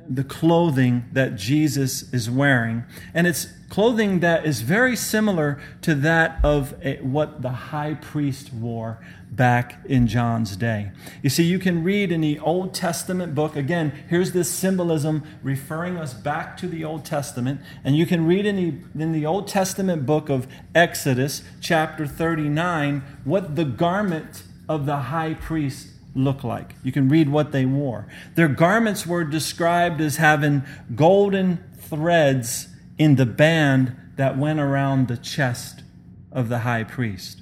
the 0.08 0.24
clothing 0.24 1.04
that 1.12 1.36
Jesus 1.36 2.12
is 2.12 2.30
wearing. 2.30 2.84
And 3.14 3.26
it's 3.26 3.46
clothing 3.68 4.20
that 4.20 4.44
is 4.44 4.60
very 4.60 4.94
similar 4.94 5.60
to 5.80 5.94
that 5.94 6.38
of 6.44 6.74
a, 6.82 6.96
what 6.98 7.40
the 7.42 7.50
high 7.50 7.94
priest 7.94 8.52
wore 8.52 8.98
back 9.30 9.78
in 9.86 10.06
John's 10.06 10.56
day. 10.56 10.92
You 11.22 11.30
see, 11.30 11.44
you 11.44 11.58
can 11.58 11.82
read 11.82 12.12
in 12.12 12.20
the 12.20 12.38
Old 12.38 12.74
Testament 12.74 13.34
book, 13.34 13.56
again, 13.56 13.92
here's 14.08 14.32
this 14.32 14.50
symbolism 14.50 15.22
referring 15.42 15.96
us 15.96 16.12
back 16.12 16.56
to 16.58 16.68
the 16.68 16.84
Old 16.84 17.04
Testament. 17.04 17.60
And 17.82 17.96
you 17.96 18.04
can 18.04 18.26
read 18.26 18.44
in 18.44 18.56
the, 18.56 19.02
in 19.02 19.12
the 19.12 19.24
Old 19.24 19.48
Testament 19.48 20.04
book 20.04 20.28
of 20.28 20.46
Exodus, 20.74 21.42
chapter 21.60 22.06
39, 22.06 23.02
what 23.24 23.56
the 23.56 23.64
garment 23.64 24.42
of 24.68 24.84
the 24.84 24.96
high 24.96 25.34
priest 25.34 25.88
look 26.14 26.44
like. 26.44 26.74
You 26.82 26.92
can 26.92 27.08
read 27.08 27.28
what 27.28 27.52
they 27.52 27.64
wore. 27.64 28.06
Their 28.34 28.48
garments 28.48 29.06
were 29.06 29.24
described 29.24 30.00
as 30.00 30.16
having 30.16 30.62
golden 30.94 31.64
threads 31.78 32.68
in 32.98 33.16
the 33.16 33.26
band 33.26 33.96
that 34.16 34.36
went 34.36 34.60
around 34.60 35.08
the 35.08 35.16
chest 35.16 35.82
of 36.30 36.48
the 36.48 36.60
high 36.60 36.84
priest. 36.84 37.40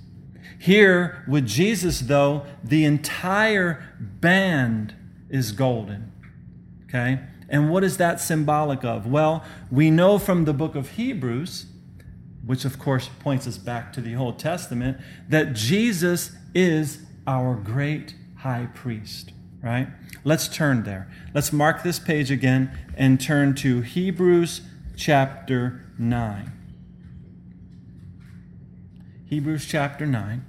Here, 0.59 1.25
with 1.27 1.47
Jesus, 1.47 2.01
though, 2.01 2.45
the 2.63 2.85
entire 2.85 3.83
band 3.99 4.95
is 5.29 5.53
golden. 5.53 6.13
Okay? 6.85 7.21
And 7.49 7.71
what 7.71 7.83
is 7.83 7.97
that 7.97 8.21
symbolic 8.21 8.85
of? 8.85 9.07
Well, 9.07 9.45
we 9.71 9.91
know 9.91 10.19
from 10.19 10.45
the 10.45 10.53
book 10.53 10.75
of 10.75 10.91
Hebrews, 10.91 11.67
which 12.45 12.65
of 12.65 12.79
course 12.79 13.09
points 13.21 13.47
us 13.47 13.59
back 13.59 13.93
to 13.95 14.01
the 14.01 14.15
Old 14.15 14.39
Testament, 14.39 14.99
that 15.29 15.55
Jesus 15.55 16.33
is 16.55 17.03
our 17.27 17.55
great 17.55 18.15
high 18.41 18.69
priest, 18.75 19.33
right? 19.63 19.89
Let's 20.25 20.49
turn 20.49 20.85
there. 20.85 21.09
Let's 21.35 21.53
mark 21.53 21.83
this 21.83 21.99
page 21.99 22.31
again 22.31 22.71
and 22.97 23.21
turn 23.21 23.55
to 23.57 23.83
Hebrews 23.83 24.63
chapter 24.97 25.85
9. 25.99 26.53
Hebrews 29.27 29.67
chapter 29.67 30.07
9. 30.07 30.45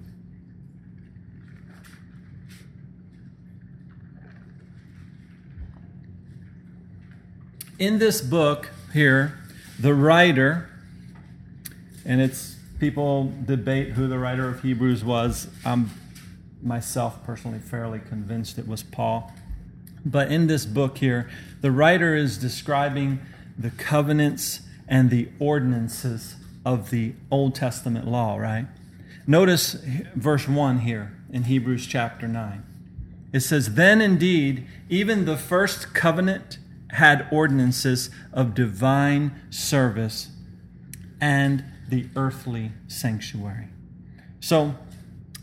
In 7.78 8.00
this 8.00 8.22
book 8.22 8.70
here, 8.94 9.38
the 9.80 9.94
writer, 9.94 10.70
and 12.06 12.22
it's 12.22 12.56
people 12.80 13.34
debate 13.46 13.90
who 13.90 14.08
the 14.08 14.18
writer 14.18 14.48
of 14.48 14.62
Hebrews 14.62 15.04
was. 15.04 15.48
I'm 15.66 15.90
myself 16.64 17.24
personally 17.26 17.60
fairly 17.60 18.00
convinced 18.00 18.58
it 18.58 18.68
was 18.68 18.84
Paul. 18.84 19.32
But 20.06 20.32
in 20.32 20.48
this 20.48 20.66
book 20.66 20.98
here, 20.98 21.30
the 21.62 21.72
writer 21.72 22.16
is 22.16 22.38
describing 22.38 23.20
the 23.58 23.70
covenants 23.70 24.62
and 24.88 25.10
the 25.10 25.30
ordinances 25.40 26.36
of 26.66 26.90
the 26.90 27.14
Old 27.30 27.56
Testament 27.56 28.08
law, 28.08 28.38
right? 28.38 28.68
Notice 29.28 29.74
verse 30.16 30.48
1 30.48 30.80
here 30.80 31.14
in 31.32 31.44
Hebrews 31.44 31.88
chapter 31.88 32.28
9. 32.28 32.64
It 33.32 33.42
says, 33.42 33.76
Then 33.76 34.02
indeed, 34.02 34.68
even 34.90 35.26
the 35.26 35.38
first 35.38 35.94
covenant 35.94 36.58
had 36.90 37.28
ordinances 37.32 38.10
of 38.34 38.54
divine 38.54 39.32
service 39.50 40.30
and 41.22 41.64
the 41.88 42.08
earthly 42.16 42.72
sanctuary. 42.88 43.68
So, 44.40 44.76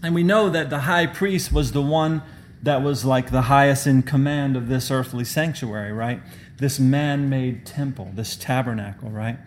and 0.03 0.15
we 0.15 0.23
know 0.23 0.49
that 0.49 0.71
the 0.71 0.81
high 0.81 1.07
priest 1.07 1.53
was 1.53 1.73
the 1.73 1.83
one 1.83 2.23
that 2.63 2.83
was 2.83 3.05
like 3.05 3.31
the 3.31 3.43
highest 3.43 3.87
in 3.87 4.03
command 4.03 4.57
of 4.57 4.69
this 4.69 4.91
earthly 4.91 5.25
sanctuary, 5.25 5.93
right? 5.93 6.21
This 6.59 6.79
man 6.79 7.29
made 7.29 7.65
temple, 7.65 8.11
this 8.15 8.37
tabernacle, 8.37 9.11
right? 9.11 9.39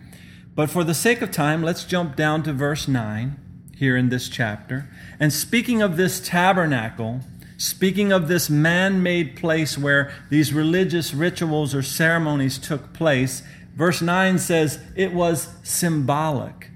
But 0.54 0.70
for 0.70 0.84
the 0.84 0.94
sake 0.94 1.22
of 1.22 1.30
time, 1.30 1.62
let's 1.62 1.84
jump 1.84 2.16
down 2.16 2.42
to 2.44 2.52
verse 2.52 2.88
9 2.88 3.36
here 3.76 3.96
in 3.96 4.08
this 4.08 4.28
chapter. 4.28 4.88
And 5.18 5.32
speaking 5.32 5.82
of 5.82 5.96
this 5.96 6.20
tabernacle, 6.26 7.20
speaking 7.56 8.12
of 8.12 8.28
this 8.28 8.50
man 8.50 9.02
made 9.02 9.36
place 9.36 9.78
where 9.78 10.12
these 10.30 10.52
religious 10.52 11.14
rituals 11.14 11.74
or 11.74 11.82
ceremonies 11.82 12.58
took 12.58 12.92
place, 12.92 13.42
verse 13.74 14.02
9 14.02 14.38
says 14.38 14.78
it 14.96 15.12
was 15.12 15.48
symbolic 15.62 16.71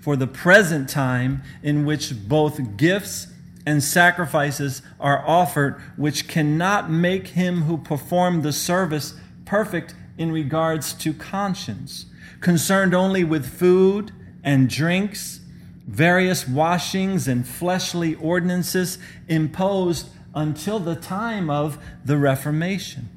for 0.00 0.16
the 0.16 0.26
present 0.26 0.88
time 0.88 1.42
in 1.62 1.84
which 1.84 2.28
both 2.28 2.76
gifts 2.76 3.28
and 3.66 3.82
sacrifices 3.82 4.82
are 4.98 5.22
offered, 5.26 5.80
which 5.96 6.26
cannot 6.26 6.90
make 6.90 7.28
him 7.28 7.62
who 7.62 7.76
performed 7.76 8.42
the 8.42 8.52
service 8.52 9.14
perfect 9.44 9.94
in 10.16 10.32
regards 10.32 10.92
to 10.94 11.12
conscience, 11.12 12.06
concerned 12.40 12.94
only 12.94 13.24
with 13.24 13.46
food 13.46 14.12
and 14.42 14.68
drinks, 14.68 15.40
various 15.86 16.48
washings 16.48 17.28
and 17.28 17.46
fleshly 17.46 18.14
ordinances 18.16 18.98
imposed 19.28 20.08
until 20.34 20.78
the 20.78 20.94
time 20.94 21.50
of 21.50 21.78
the 22.04 22.16
Reformation. 22.16 23.08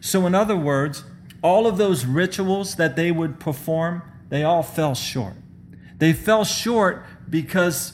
So, 0.00 0.26
in 0.26 0.34
other 0.34 0.56
words, 0.56 1.04
all 1.42 1.66
of 1.66 1.78
those 1.78 2.04
rituals 2.04 2.76
that 2.76 2.96
they 2.96 3.10
would 3.10 3.40
perform, 3.40 4.02
they 4.28 4.44
all 4.44 4.62
fell 4.62 4.94
short. 4.94 5.34
They 5.98 6.12
fell 6.12 6.44
short 6.44 7.04
because 7.28 7.92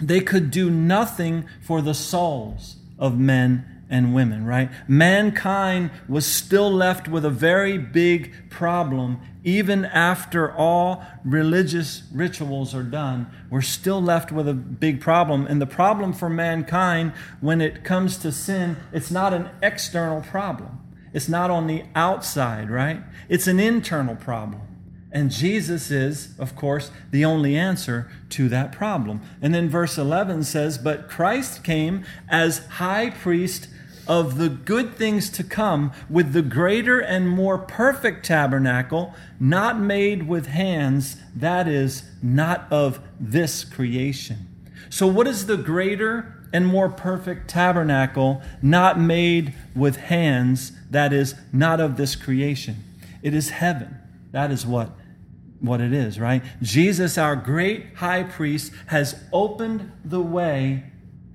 they 0.00 0.20
could 0.20 0.50
do 0.50 0.70
nothing 0.70 1.46
for 1.62 1.80
the 1.80 1.94
souls 1.94 2.76
of 2.98 3.18
men 3.18 3.74
and 3.88 4.14
women, 4.14 4.44
right? 4.44 4.70
Mankind 4.88 5.90
was 6.08 6.26
still 6.26 6.70
left 6.70 7.06
with 7.06 7.24
a 7.24 7.30
very 7.30 7.78
big 7.78 8.50
problem. 8.50 9.20
Even 9.44 9.84
after 9.84 10.52
all 10.52 11.04
religious 11.24 12.02
rituals 12.12 12.74
are 12.74 12.82
done, 12.82 13.30
we're 13.50 13.60
still 13.60 14.02
left 14.02 14.32
with 14.32 14.48
a 14.48 14.54
big 14.54 15.00
problem. 15.00 15.46
And 15.46 15.60
the 15.60 15.66
problem 15.66 16.12
for 16.12 16.28
mankind 16.28 17.12
when 17.40 17.60
it 17.60 17.84
comes 17.84 18.16
to 18.18 18.32
sin, 18.32 18.76
it's 18.92 19.10
not 19.10 19.34
an 19.34 19.50
external 19.62 20.22
problem. 20.22 20.80
It's 21.12 21.28
not 21.28 21.50
on 21.50 21.66
the 21.66 21.84
outside, 21.94 22.70
right? 22.70 23.00
It's 23.28 23.46
an 23.46 23.60
internal 23.60 24.16
problem. 24.16 24.62
And 25.14 25.30
Jesus 25.30 25.92
is, 25.92 26.36
of 26.40 26.56
course, 26.56 26.90
the 27.12 27.24
only 27.24 27.56
answer 27.56 28.10
to 28.30 28.48
that 28.48 28.72
problem. 28.72 29.20
And 29.40 29.54
then 29.54 29.68
verse 29.68 29.96
11 29.96 30.42
says, 30.42 30.76
But 30.76 31.08
Christ 31.08 31.62
came 31.62 32.04
as 32.28 32.66
high 32.66 33.10
priest 33.10 33.68
of 34.08 34.38
the 34.38 34.48
good 34.48 34.96
things 34.96 35.30
to 35.30 35.44
come 35.44 35.92
with 36.10 36.32
the 36.32 36.42
greater 36.42 36.98
and 36.98 37.28
more 37.28 37.58
perfect 37.58 38.26
tabernacle, 38.26 39.14
not 39.38 39.78
made 39.78 40.26
with 40.26 40.46
hands, 40.48 41.16
that 41.34 41.68
is, 41.68 42.02
not 42.20 42.66
of 42.72 42.98
this 43.20 43.64
creation. 43.64 44.48
So, 44.90 45.06
what 45.06 45.28
is 45.28 45.46
the 45.46 45.56
greater 45.56 46.44
and 46.52 46.66
more 46.66 46.88
perfect 46.88 47.48
tabernacle, 47.48 48.42
not 48.60 48.98
made 48.98 49.54
with 49.76 49.96
hands, 49.96 50.72
that 50.90 51.12
is, 51.12 51.36
not 51.52 51.80
of 51.80 51.96
this 51.96 52.16
creation? 52.16 52.82
It 53.22 53.32
is 53.32 53.50
heaven. 53.50 53.96
That 54.32 54.50
is 54.50 54.66
what 54.66 54.90
what 55.60 55.80
it 55.80 55.92
is, 55.92 56.18
right? 56.20 56.42
Jesus, 56.62 57.16
our 57.16 57.36
great 57.36 57.94
high 57.96 58.22
priest, 58.22 58.72
has 58.86 59.22
opened 59.32 59.90
the 60.04 60.20
way 60.20 60.84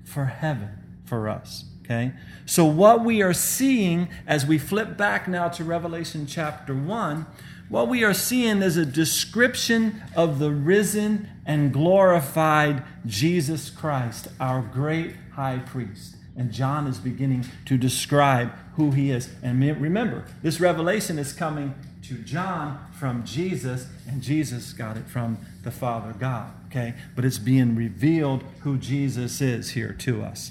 for 0.04 0.26
heaven 0.26 0.70
for 1.04 1.28
us. 1.28 1.64
Okay? 1.84 2.12
So, 2.46 2.64
what 2.64 3.04
we 3.04 3.22
are 3.22 3.32
seeing 3.32 4.08
as 4.26 4.46
we 4.46 4.58
flip 4.58 4.96
back 4.96 5.26
now 5.26 5.48
to 5.48 5.64
Revelation 5.64 6.26
chapter 6.26 6.74
1, 6.74 7.26
what 7.68 7.88
we 7.88 8.02
are 8.04 8.14
seeing 8.14 8.62
is 8.62 8.76
a 8.76 8.84
description 8.84 10.02
of 10.16 10.38
the 10.38 10.50
risen 10.50 11.28
and 11.46 11.72
glorified 11.72 12.82
Jesus 13.06 13.70
Christ, 13.70 14.28
our 14.40 14.60
great 14.60 15.14
high 15.32 15.58
priest. 15.58 16.16
And 16.36 16.52
John 16.52 16.86
is 16.86 16.98
beginning 16.98 17.44
to 17.66 17.76
describe 17.76 18.52
who 18.74 18.92
he 18.92 19.10
is. 19.10 19.28
And 19.42 19.60
remember, 19.80 20.24
this 20.42 20.60
revelation 20.60 21.18
is 21.18 21.32
coming 21.32 21.74
to 22.10 22.16
John 22.16 22.76
from 22.98 23.24
Jesus, 23.24 23.86
and 24.08 24.20
Jesus 24.20 24.72
got 24.72 24.96
it 24.96 25.06
from 25.06 25.38
the 25.62 25.70
Father 25.70 26.12
God. 26.12 26.50
Okay? 26.66 26.94
But 27.14 27.24
it's 27.24 27.38
being 27.38 27.76
revealed 27.76 28.42
who 28.62 28.78
Jesus 28.78 29.40
is 29.40 29.70
here 29.70 29.92
to 30.00 30.22
us. 30.22 30.50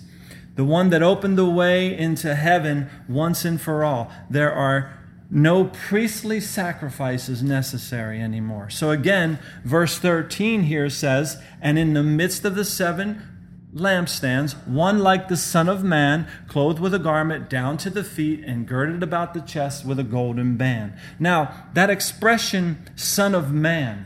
The 0.55 0.63
one 0.63 0.89
that 0.91 1.03
opened 1.03 1.37
the 1.37 1.49
way 1.49 1.97
into 1.97 2.33
heaven 2.33 2.89
once 3.09 3.43
and 3.43 3.59
for 3.59 3.83
all. 3.83 4.09
There 4.29 4.53
are 4.53 4.97
no 5.29 5.65
priestly 5.65 6.39
sacrifices 6.39 7.43
necessary 7.43 8.21
anymore. 8.21 8.69
So 8.69 8.91
again, 8.91 9.37
verse 9.65 9.99
13 9.99 10.63
here 10.63 10.89
says, 10.89 11.41
And 11.61 11.77
in 11.77 11.93
the 11.93 12.03
midst 12.03 12.45
of 12.45 12.55
the 12.55 12.63
seven 12.63 13.21
lampstands, 13.73 14.55
one 14.67 14.99
like 14.99 15.27
the 15.27 15.38
Son 15.38 15.69
of 15.69 15.84
Man, 15.84 16.27
clothed 16.47 16.79
with 16.79 16.93
a 16.93 16.99
garment 16.99 17.49
down 17.49 17.77
to 17.77 17.89
the 17.89 18.03
feet 18.03 18.43
and 18.43 18.67
girded 18.67 19.03
about 19.03 19.34
the 19.34 19.41
chest 19.41 19.86
with 19.86 19.99
a 19.99 20.03
golden 20.03 20.58
band. 20.58 20.93
Now, 21.19 21.65
that 21.73 21.89
expression, 21.89 22.89
Son 22.95 23.36
of 23.36 23.51
Man, 23.51 24.05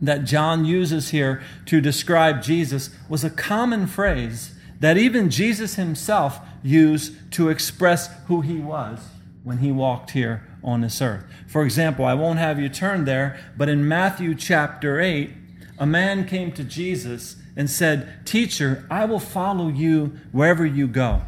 that 0.00 0.24
John 0.24 0.64
uses 0.64 1.10
here 1.10 1.42
to 1.66 1.80
describe 1.80 2.42
Jesus 2.42 2.90
was 3.08 3.24
a 3.24 3.30
common 3.30 3.86
phrase 3.86 4.54
that 4.80 4.96
even 4.96 5.30
Jesus 5.30 5.74
himself 5.74 6.38
used 6.62 7.32
to 7.32 7.48
express 7.48 8.08
who 8.26 8.42
he 8.42 8.58
was 8.58 9.00
when 9.42 9.58
he 9.58 9.72
walked 9.72 10.12
here 10.12 10.46
on 10.62 10.82
this 10.82 11.00
earth. 11.02 11.24
For 11.46 11.64
example, 11.64 12.04
I 12.04 12.14
won't 12.14 12.38
have 12.38 12.60
you 12.60 12.68
turn 12.68 13.06
there, 13.06 13.38
but 13.56 13.68
in 13.68 13.88
Matthew 13.88 14.34
chapter 14.34 15.00
8, 15.00 15.32
a 15.78 15.86
man 15.86 16.26
came 16.26 16.52
to 16.52 16.64
Jesus 16.64 17.36
and 17.58 17.68
said, 17.68 18.24
Teacher, 18.24 18.86
I 18.88 19.04
will 19.04 19.18
follow 19.18 19.68
you 19.68 20.12
wherever 20.30 20.64
you 20.64 20.86
go. 20.86 21.22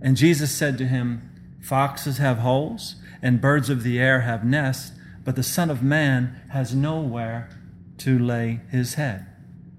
And 0.00 0.16
Jesus 0.16 0.52
said 0.52 0.78
to 0.78 0.86
him, 0.86 1.28
Foxes 1.60 2.18
have 2.18 2.38
holes, 2.38 2.94
and 3.20 3.40
birds 3.40 3.68
of 3.68 3.82
the 3.82 3.98
air 3.98 4.20
have 4.20 4.44
nests, 4.44 4.92
but 5.24 5.34
the 5.34 5.42
Son 5.42 5.68
of 5.68 5.82
Man 5.82 6.40
has 6.50 6.74
nowhere 6.74 7.50
to 7.98 8.16
lay 8.16 8.60
his 8.70 8.94
head. 8.94 9.26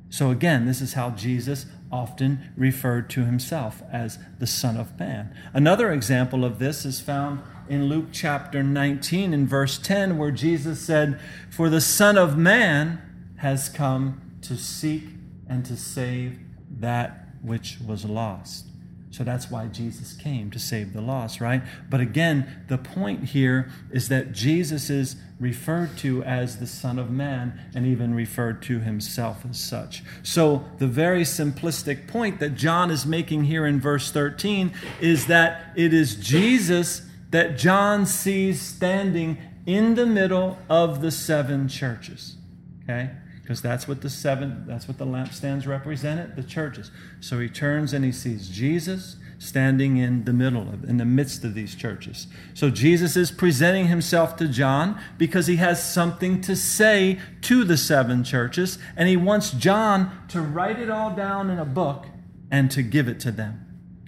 So 0.09 0.31
again, 0.31 0.65
this 0.65 0.81
is 0.81 0.93
how 0.93 1.11
Jesus 1.11 1.65
often 1.89 2.51
referred 2.57 3.09
to 3.11 3.23
himself 3.23 3.81
as 3.89 4.19
the 4.37 4.47
Son 4.47 4.75
of 4.75 4.99
Man. 4.99 5.33
Another 5.53 5.93
example 5.93 6.43
of 6.43 6.59
this 6.59 6.83
is 6.83 6.99
found 6.99 7.41
in 7.69 7.85
Luke 7.85 8.07
chapter 8.11 8.63
19 8.63 9.33
in 9.33 9.47
verse 9.47 9.77
10, 9.77 10.17
where 10.17 10.31
Jesus 10.31 10.81
said, 10.81 11.21
For 11.49 11.69
the 11.69 11.79
Son 11.79 12.17
of 12.17 12.37
Man 12.37 13.01
has 13.37 13.69
come 13.69 14.21
to 14.41 14.57
seek 14.57 15.03
and 15.49 15.65
to 15.65 15.75
save 15.75 16.39
that 16.79 17.25
which 17.41 17.77
was 17.85 18.05
lost. 18.05 18.67
So 19.11 19.23
that's 19.23 19.49
why 19.49 19.65
Jesus 19.67 20.13
came 20.13 20.51
to 20.51 20.59
save 20.59 20.93
the 20.93 21.01
lost, 21.01 21.41
right? 21.41 21.63
But 21.89 21.99
again, 21.99 22.63
the 22.67 22.77
point 22.77 23.29
here 23.29 23.71
is 23.91 24.07
that 24.09 24.33
Jesus 24.33 24.89
is 24.89 25.15
referred 25.39 25.97
to 25.97 26.23
as 26.23 26.59
the 26.59 26.67
Son 26.67 26.99
of 26.99 27.09
Man 27.09 27.59
and 27.73 27.87
even 27.87 28.13
referred 28.13 28.61
to 28.63 28.79
himself 28.79 29.43
as 29.49 29.59
such. 29.59 30.03
So 30.21 30.65
the 30.77 30.85
very 30.85 31.23
simplistic 31.23 32.07
point 32.07 32.39
that 32.39 32.55
John 32.55 32.91
is 32.91 33.05
making 33.05 33.45
here 33.45 33.65
in 33.65 33.79
verse 33.79 34.11
13 34.11 34.71
is 35.01 35.25
that 35.25 35.73
it 35.75 35.93
is 35.93 36.15
Jesus 36.15 37.01
that 37.31 37.57
John 37.57 38.05
sees 38.05 38.61
standing 38.61 39.37
in 39.65 39.95
the 39.95 40.05
middle 40.05 40.57
of 40.69 41.01
the 41.01 41.11
seven 41.11 41.67
churches. 41.67 42.35
Okay? 42.83 43.09
Because 43.49 43.63
that's 43.63 43.87
what 43.87 44.01
the 44.01 44.11
seven 44.11 44.63
that's 44.67 44.87
what 44.87 44.99
the 44.99 45.05
lampstands 45.07 45.65
represented 45.65 46.35
the 46.35 46.43
churches. 46.43 46.91
So 47.19 47.39
he 47.39 47.49
turns 47.49 47.93
and 47.93 48.05
he 48.05 48.11
sees 48.11 48.47
jesus 48.47 49.15
standing 49.39 49.97
in 49.97 50.25
the 50.25 50.33
middle 50.33 50.69
of 50.69 50.83
in 50.83 50.97
the 50.97 51.05
midst 51.05 51.43
of 51.43 51.55
these 51.55 51.73
churches. 51.73 52.27
So 52.53 52.69
jesus 52.69 53.17
is 53.17 53.31
presenting 53.31 53.87
himself 53.87 54.35
to 54.35 54.47
john 54.47 55.01
because 55.17 55.47
he 55.47 55.55
has 55.55 55.83
something 55.83 56.41
to 56.41 56.55
say 56.55 57.17
to 57.41 57.63
the 57.63 57.75
seven 57.75 58.23
churches 58.23 58.77
and 58.95 59.09
he 59.09 59.17
wants 59.17 59.49
john 59.49 60.11
to 60.27 60.41
write 60.41 60.77
it 60.77 60.91
all 60.91 61.15
down 61.15 61.49
in 61.49 61.57
a 61.57 61.65
book 61.65 62.05
and 62.51 62.69
to 62.69 62.83
give 62.83 63.07
it 63.07 63.19
to 63.21 63.31
them. 63.31 63.65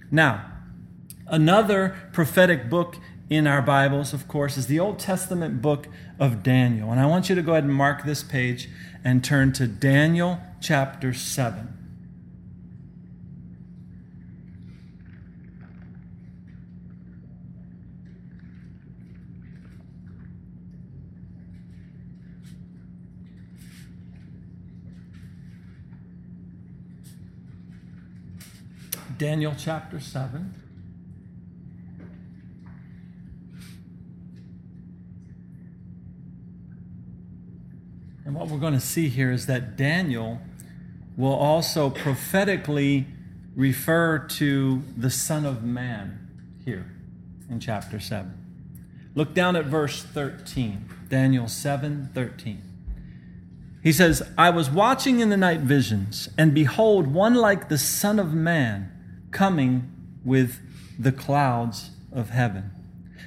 Now 0.08 0.52
another 1.26 1.96
prophetic 2.12 2.70
book 2.70 2.96
in 3.32 3.46
our 3.46 3.62
Bibles, 3.62 4.12
of 4.12 4.28
course, 4.28 4.58
is 4.58 4.66
the 4.66 4.78
Old 4.78 4.98
Testament 4.98 5.62
book 5.62 5.88
of 6.18 6.42
Daniel. 6.42 6.90
And 6.90 7.00
I 7.00 7.06
want 7.06 7.30
you 7.30 7.34
to 7.34 7.40
go 7.40 7.52
ahead 7.52 7.64
and 7.64 7.72
mark 7.72 8.04
this 8.04 8.22
page 8.22 8.68
and 9.02 9.24
turn 9.24 9.52
to 9.54 9.66
Daniel 9.66 10.38
chapter 10.60 11.14
7. 11.14 11.78
Daniel 29.16 29.54
chapter 29.56 30.00
7. 30.00 30.71
And 38.24 38.34
what 38.34 38.48
we're 38.48 38.58
going 38.58 38.74
to 38.74 38.80
see 38.80 39.08
here 39.08 39.32
is 39.32 39.46
that 39.46 39.76
Daniel 39.76 40.40
will 41.16 41.34
also 41.34 41.90
prophetically 41.90 43.06
refer 43.56 44.18
to 44.18 44.82
the 44.96 45.10
Son 45.10 45.44
of 45.44 45.62
Man 45.62 46.28
here 46.64 46.90
in 47.50 47.60
chapter 47.60 48.00
7. 48.00 48.32
Look 49.14 49.34
down 49.34 49.56
at 49.56 49.66
verse 49.66 50.02
13, 50.02 50.88
Daniel 51.08 51.48
7 51.48 52.10
13. 52.14 52.62
He 53.82 53.92
says, 53.92 54.22
I 54.38 54.50
was 54.50 54.70
watching 54.70 55.18
in 55.18 55.28
the 55.28 55.36
night 55.36 55.60
visions, 55.60 56.28
and 56.38 56.54
behold, 56.54 57.08
one 57.08 57.34
like 57.34 57.68
the 57.68 57.78
Son 57.78 58.20
of 58.20 58.32
Man 58.32 58.90
coming 59.32 59.90
with 60.24 60.60
the 60.98 61.10
clouds 61.10 61.90
of 62.12 62.30
heaven. 62.30 62.70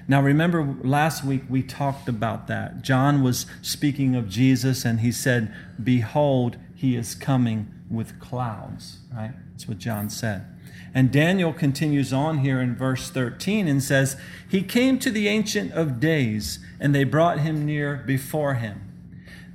Now, 0.08 0.22
remember 0.22 0.76
last 0.84 1.24
week 1.24 1.44
we 1.50 1.64
talked 1.64 2.08
about 2.08 2.48
that. 2.48 2.84
John 2.84 3.24
was 3.24 3.46
speaking 3.62 4.16
of 4.16 4.30
Jesus 4.30 4.86
and 4.86 5.00
he 5.00 5.12
said, 5.12 5.54
Behold, 5.84 6.58
he 6.76 6.96
is 6.96 7.16
coming 7.16 7.74
with 7.90 8.20
clouds, 8.20 9.00
right? 9.16 9.34
That's 9.52 9.68
what 9.68 9.80
John 9.80 10.10
said. 10.10 10.46
And 10.94 11.12
Daniel 11.12 11.52
continues 11.52 12.14
on 12.14 12.40
here 12.40 12.62
in 12.62 12.76
verse 12.76 13.10
13 13.10 13.68
and 13.68 13.84
says, 13.84 14.16
He 14.50 14.62
came 14.62 14.98
to 15.00 15.12
the 15.12 15.28
Ancient 15.28 15.74
of 15.74 16.00
Days, 16.00 16.60
and 16.80 16.96
they 16.96 17.04
brought 17.04 17.40
him 17.40 17.66
near 17.66 17.98
before 18.06 18.54
him. 18.54 18.82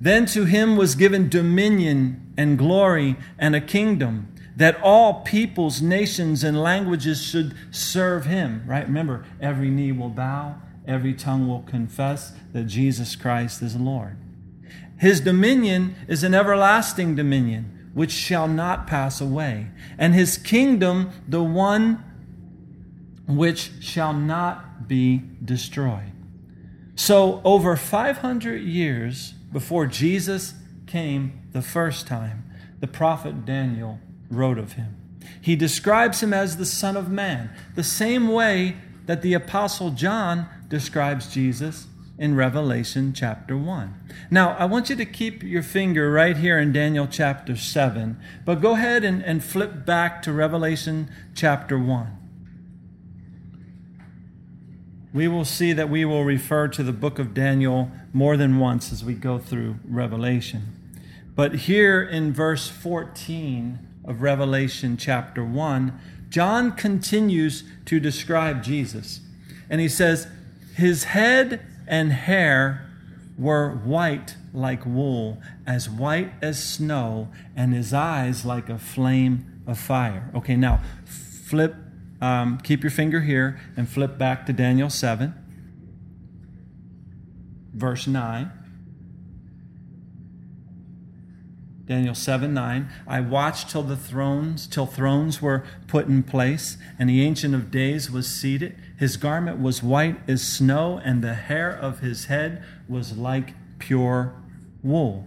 Then 0.01 0.27
to 0.27 0.45
him 0.45 0.77
was 0.77 0.95
given 0.95 1.29
dominion 1.29 2.33
and 2.37 2.59
glory 2.59 3.17
and 3.39 3.55
a 3.55 3.61
kingdom 3.61 4.30
that 4.61 4.79
all 4.83 5.23
peoples, 5.23 5.81
nations, 5.81 6.45
and 6.45 6.63
languages 6.63 7.23
should 7.23 7.55
serve 7.71 8.27
him, 8.27 8.63
right? 8.67 8.87
Remember, 8.87 9.25
every 9.41 9.71
knee 9.71 9.91
will 9.91 10.11
bow, 10.11 10.55
every 10.87 11.15
tongue 11.15 11.49
will 11.49 11.63
confess 11.63 12.35
that 12.53 12.65
Jesus 12.65 13.17
Christ 13.17 13.63
is 13.63 13.75
Lord. 13.75 14.19
His 14.99 15.23
dominion 15.23 15.95
is 16.09 16.23
an 16.25 16.35
everlasting 16.35 17.15
dominion 17.15 17.89
which 17.95 18.11
shall 18.11 18.47
not 18.47 18.87
pass 18.87 19.19
away, 19.19 19.69
and 19.97 20.13
his 20.13 20.37
kingdom 20.37 21.11
the 21.27 21.43
one 21.43 22.05
which 23.27 23.71
shall 23.81 24.13
not 24.13 24.87
be 24.87 25.23
destroyed. 25.43 26.13
So, 26.97 27.41
over 27.45 27.77
500 27.77 28.57
years 28.59 29.33
before 29.51 29.87
Jesus 29.87 30.53
came 30.87 31.49
the 31.53 31.63
first 31.63 32.07
time, 32.07 32.45
the 32.81 32.87
prophet 32.87 33.47
Daniel 33.47 34.01
wrote 34.31 34.59
of 34.59 34.75
him. 34.75 34.97
He 35.41 35.57
describes 35.57 36.23
him 36.23 36.33
as 36.33 36.57
the 36.57 36.67
Son 36.67 36.97
of 36.97 37.11
Man, 37.11 37.51
the 37.75 37.85
same 37.85 38.29
way 38.29 38.77
that 39.07 39.23
the 39.23 39.35
Apostle 39.35 39.91
John 39.91 40.47
describes 40.69 41.33
Jesus 41.33 41.87
in 42.19 42.37
Revelation 42.37 43.13
chapter 43.15 43.57
1. 43.57 43.95
Now, 44.31 44.55
I 44.59 44.67
want 44.67 44.91
you 44.91 44.97
to 44.97 45.07
keep 45.07 45.43
your 45.43 45.63
finger 45.63 46.13
right 46.13 46.37
here 46.37 46.59
in 46.59 46.73
Daniel 46.73 47.09
chapter 47.11 47.57
7, 47.57 48.19
but 48.45 48.61
go 48.61 48.73
ahead 48.73 49.05
and, 49.05 49.25
and 49.25 49.43
flip 49.43 49.87
back 49.87 50.23
to 50.23 50.33
Revelation 50.33 51.11
chapter 51.35 51.79
1. 51.79 52.19
We 55.13 55.27
will 55.27 55.47
see 55.47 55.73
that 55.73 55.89
we 55.89 56.05
will 56.05 56.25
refer 56.25 56.69
to 56.69 56.83
the 56.83 56.93
book 56.93 57.19
of 57.19 57.35
Daniel 57.35 57.91
more 58.13 58.37
than 58.37 58.59
once 58.59 58.93
as 58.93 59.03
we 59.03 59.15
go 59.15 59.39
through 59.39 59.77
Revelation. 59.85 60.77
But 61.35 61.55
here 61.55 62.03
in 62.03 62.33
verse 62.33 62.69
14 62.69 63.90
of 64.05 64.23
Revelation 64.23 64.97
chapter 64.97 65.45
1, 65.45 65.99
John 66.29 66.73
continues 66.73 67.65
to 67.87 68.01
describe 68.01 68.63
Jesus. 68.63 69.21
And 69.69 69.81
he 69.81 69.89
says, 69.89 70.29
His 70.77 71.05
head 71.05 71.61
and 71.87 72.13
hair 72.13 72.89
were 73.37 73.71
white 73.71 74.37
like 74.53 74.85
wool, 74.85 75.41
as 75.67 75.89
white 75.89 76.33
as 76.43 76.63
snow, 76.63 77.29
and 77.57 77.73
his 77.73 77.93
eyes 77.93 78.45
like 78.45 78.69
a 78.69 78.79
flame 78.79 79.63
of 79.67 79.79
fire. 79.79 80.31
Okay, 80.35 80.57
now 80.57 80.81
flip, 81.05 81.75
um, 82.21 82.59
keep 82.59 82.83
your 82.83 82.91
finger 82.91 83.21
here 83.23 83.61
and 83.77 83.89
flip 83.89 84.19
back 84.19 84.47
to 84.47 84.53
Daniel 84.53 84.91
7, 84.91 85.35
verse 87.73 88.07
9. 88.07 88.53
Daniel 91.91 92.15
7 92.15 92.55
9. 92.55 92.89
I 93.09 93.21
watched 93.21 93.71
till 93.71 93.83
the 93.83 93.97
thrones, 93.97 94.69
till 94.69 94.87
thrones 94.87 95.43
were 95.43 95.65
put 95.89 96.07
in 96.07 96.23
place, 96.23 96.77
and 97.01 97.11
the 97.11 97.21
Ancient 97.21 97.53
of 97.53 97.73
Days 97.73 98.13
was 98.13 98.29
seated. 98.29 98.77
His 98.97 99.17
garment 99.17 99.59
was 99.59 99.83
white 99.83 100.21
as 100.29 100.41
snow, 100.41 101.01
and 101.05 101.21
the 101.21 101.35
hair 101.35 101.69
of 101.69 101.99
his 101.99 102.27
head 102.27 102.63
was 102.89 103.17
like 103.17 103.55
pure 103.81 104.33
wool. 104.85 105.27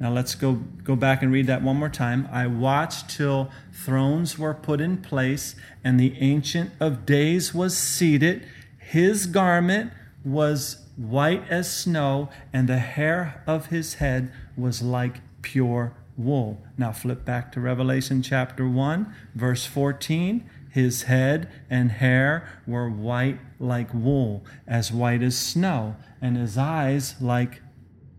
Now 0.00 0.10
let's 0.10 0.34
go, 0.34 0.54
go 0.82 0.96
back 0.96 1.22
and 1.22 1.30
read 1.30 1.46
that 1.46 1.62
one 1.62 1.76
more 1.76 1.88
time. 1.88 2.28
I 2.32 2.48
watched 2.48 3.10
till 3.10 3.48
thrones 3.72 4.36
were 4.36 4.52
put 4.52 4.80
in 4.80 4.96
place, 4.96 5.54
and 5.84 6.00
the 6.00 6.20
Ancient 6.20 6.72
of 6.80 7.06
Days 7.06 7.54
was 7.54 7.78
seated. 7.78 8.48
His 8.78 9.26
garment 9.26 9.92
was 10.24 10.84
white 10.96 11.44
as 11.48 11.72
snow, 11.72 12.30
and 12.52 12.68
the 12.68 12.80
hair 12.80 13.44
of 13.46 13.66
his 13.66 13.94
head 13.94 14.32
was 14.56 14.82
like 14.82 15.20
pure 15.42 15.94
wool. 16.24 16.62
Now 16.78 16.92
flip 16.92 17.24
back 17.24 17.52
to 17.52 17.60
Revelation 17.60 18.22
chapter 18.22 18.68
1, 18.68 19.14
verse 19.34 19.66
14. 19.66 20.48
His 20.70 21.02
head 21.02 21.50
and 21.68 21.90
hair 21.90 22.48
were 22.66 22.88
white 22.88 23.40
like 23.58 23.92
wool, 23.92 24.44
as 24.66 24.92
white 24.92 25.22
as 25.22 25.36
snow, 25.36 25.96
and 26.20 26.36
his 26.36 26.56
eyes 26.56 27.16
like 27.20 27.62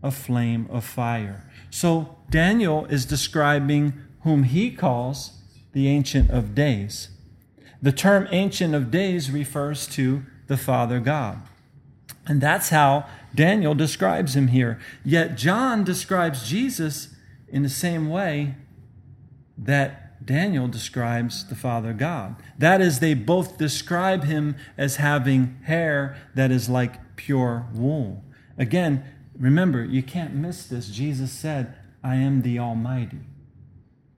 a 0.04 0.12
flame 0.12 0.68
of 0.70 0.84
fire. 0.84 1.50
So 1.70 2.18
Daniel 2.30 2.86
is 2.86 3.06
describing 3.06 3.94
whom 4.24 4.44
he 4.44 4.72
calls 4.72 5.40
the 5.74 5.88
Ancient 5.88 6.30
of 6.30 6.54
Days. 6.54 7.10
The 7.82 7.92
term 7.92 8.28
Ancient 8.32 8.76
of 8.76 8.92
Days 8.92 9.32
refers 9.32 9.88
to 9.88 10.24
the 10.48 10.58
Father 10.58 11.00
God. 11.00 11.42
And 12.28 12.42
that's 12.42 12.70
how 12.70 13.08
Daniel 13.34 13.74
describes 13.74 14.36
him 14.36 14.50
here. 14.50 14.80
Yet 15.04 15.36
John 15.36 15.84
describes 15.84 16.48
Jesus 16.48 17.11
in 17.52 17.64
the 17.64 17.70
same 17.70 18.10
way 18.10 18.56
that 19.58 20.26
Daniel 20.26 20.68
describes 20.68 21.46
the 21.48 21.56
Father 21.56 21.94
God. 21.94 22.36
That 22.58 22.82
is, 22.82 23.00
they 23.00 23.14
both 23.14 23.58
describe 23.58 24.24
him 24.24 24.56
as 24.78 24.98
having 24.98 25.60
hair 25.64 26.16
that 26.36 26.52
is 26.52 26.70
like 26.70 27.16
pure 27.16 27.68
wool. 27.74 28.24
Again, 28.58 29.04
remember, 29.38 29.84
you 29.84 30.04
can't 30.04 30.34
miss 30.34 30.66
this. 30.66 30.90
Jesus 30.90 31.32
said, 31.32 31.76
I 32.04 32.16
am 32.16 32.42
the 32.42 32.60
Almighty. 32.60 33.22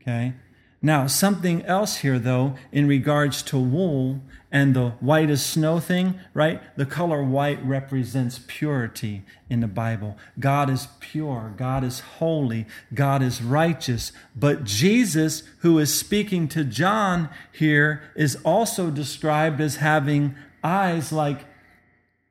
Okay? 0.01 0.33
Now, 0.81 1.07
something 1.07 1.63
else 1.65 1.97
here, 1.97 2.19
though, 2.19 2.55
in 2.71 2.87
regards 2.87 3.41
to 3.43 3.57
wool 3.57 4.21
and 4.53 4.75
the 4.75 4.91
white 4.99 5.31
as 5.31 5.43
snow 5.43 5.79
thing, 5.79 6.19
right? 6.35 6.61
The 6.77 6.85
color 6.85 7.23
white 7.23 7.61
represents 7.65 8.39
purity 8.45 9.23
in 9.49 9.61
the 9.61 9.67
Bible. 9.67 10.15
God 10.39 10.69
is 10.69 10.87
pure, 10.99 11.55
God 11.57 11.83
is 11.83 12.01
holy, 12.01 12.67
God 12.93 13.23
is 13.23 13.41
righteous. 13.41 14.11
But 14.35 14.63
Jesus, 14.63 15.41
who 15.59 15.79
is 15.79 15.91
speaking 15.91 16.47
to 16.49 16.63
John 16.63 17.29
here, 17.51 18.03
is 18.15 18.37
also 18.45 18.91
described 18.91 19.59
as 19.59 19.77
having 19.77 20.35
eyes 20.63 21.11
like 21.11 21.45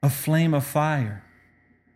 a 0.01 0.09
flame 0.09 0.55
of 0.55 0.65
fire. 0.65 1.25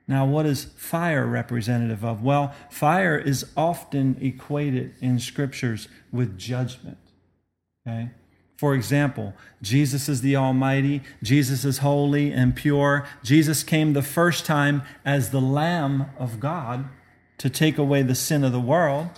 Now, 0.08 0.26
what 0.26 0.44
is 0.44 0.64
fire 0.76 1.24
representative 1.24 2.04
of? 2.04 2.22
Well, 2.22 2.52
fire 2.68 3.16
is 3.16 3.46
often 3.56 4.16
equated 4.20 4.94
in 5.00 5.20
scriptures 5.20 5.86
with 6.10 6.36
judgment. 6.36 6.98
Okay? 7.86 8.10
For 8.56 8.74
example, 8.74 9.34
Jesus 9.60 10.08
is 10.08 10.22
the 10.22 10.36
Almighty, 10.36 11.02
Jesus 11.22 11.64
is 11.64 11.78
holy 11.78 12.32
and 12.32 12.56
pure. 12.56 13.06
Jesus 13.22 13.62
came 13.62 13.92
the 13.92 14.02
first 14.02 14.46
time 14.46 14.82
as 15.04 15.30
the 15.30 15.40
Lamb 15.40 16.06
of 16.18 16.40
God 16.40 16.88
to 17.38 17.50
take 17.50 17.76
away 17.76 18.02
the 18.02 18.14
sin 18.14 18.44
of 18.44 18.52
the 18.52 18.60
world. 18.60 19.08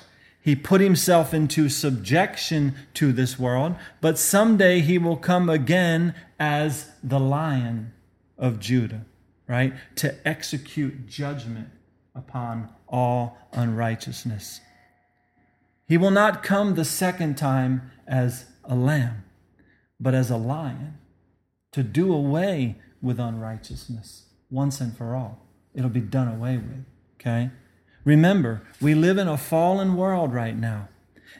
He 0.41 0.57
put 0.57 0.81
himself 0.81 1.33
into 1.33 1.69
subjection 1.69 2.75
to 2.95 3.13
this 3.13 3.39
world, 3.39 3.77
but 4.01 4.19
someday 4.19 4.81
he 4.81 4.99
will 4.99 5.17
come 5.17 5.49
again 5.49 6.15
as 6.41 6.91
the 7.03 7.21
Lion 7.21 7.93
of 8.37 8.59
Judah 8.59 9.05
right? 9.49 9.73
To 9.97 10.29
execute 10.29 11.09
judgment 11.09 11.71
upon 12.15 12.69
all 12.87 13.39
unrighteousness. 13.53 14.61
He 15.87 15.97
will 15.97 16.11
not 16.11 16.43
come 16.43 16.75
the 16.75 16.85
second 16.85 17.37
time 17.37 17.91
as 18.07 18.45
a 18.63 18.75
lamb, 18.75 19.25
but 20.01 20.15
as 20.15 20.31
a 20.31 20.37
lion 20.37 20.99
to 21.73 21.83
do 21.83 22.13
away 22.13 22.77
with 23.03 23.19
unrighteousness 23.19 24.25
once 24.51 24.81
and 24.81 24.97
for 24.97 25.15
all. 25.15 25.47
It'll 25.75 25.91
be 25.91 26.01
done 26.01 26.29
away 26.29 26.57
with, 26.57 26.85
okay? 27.21 27.51
Remember, 28.05 28.63
we 28.81 28.95
live 28.95 29.19
in 29.19 29.29
a 29.29 29.37
fallen 29.37 29.97
world 29.97 30.33
right 30.33 30.57
now 30.57 30.89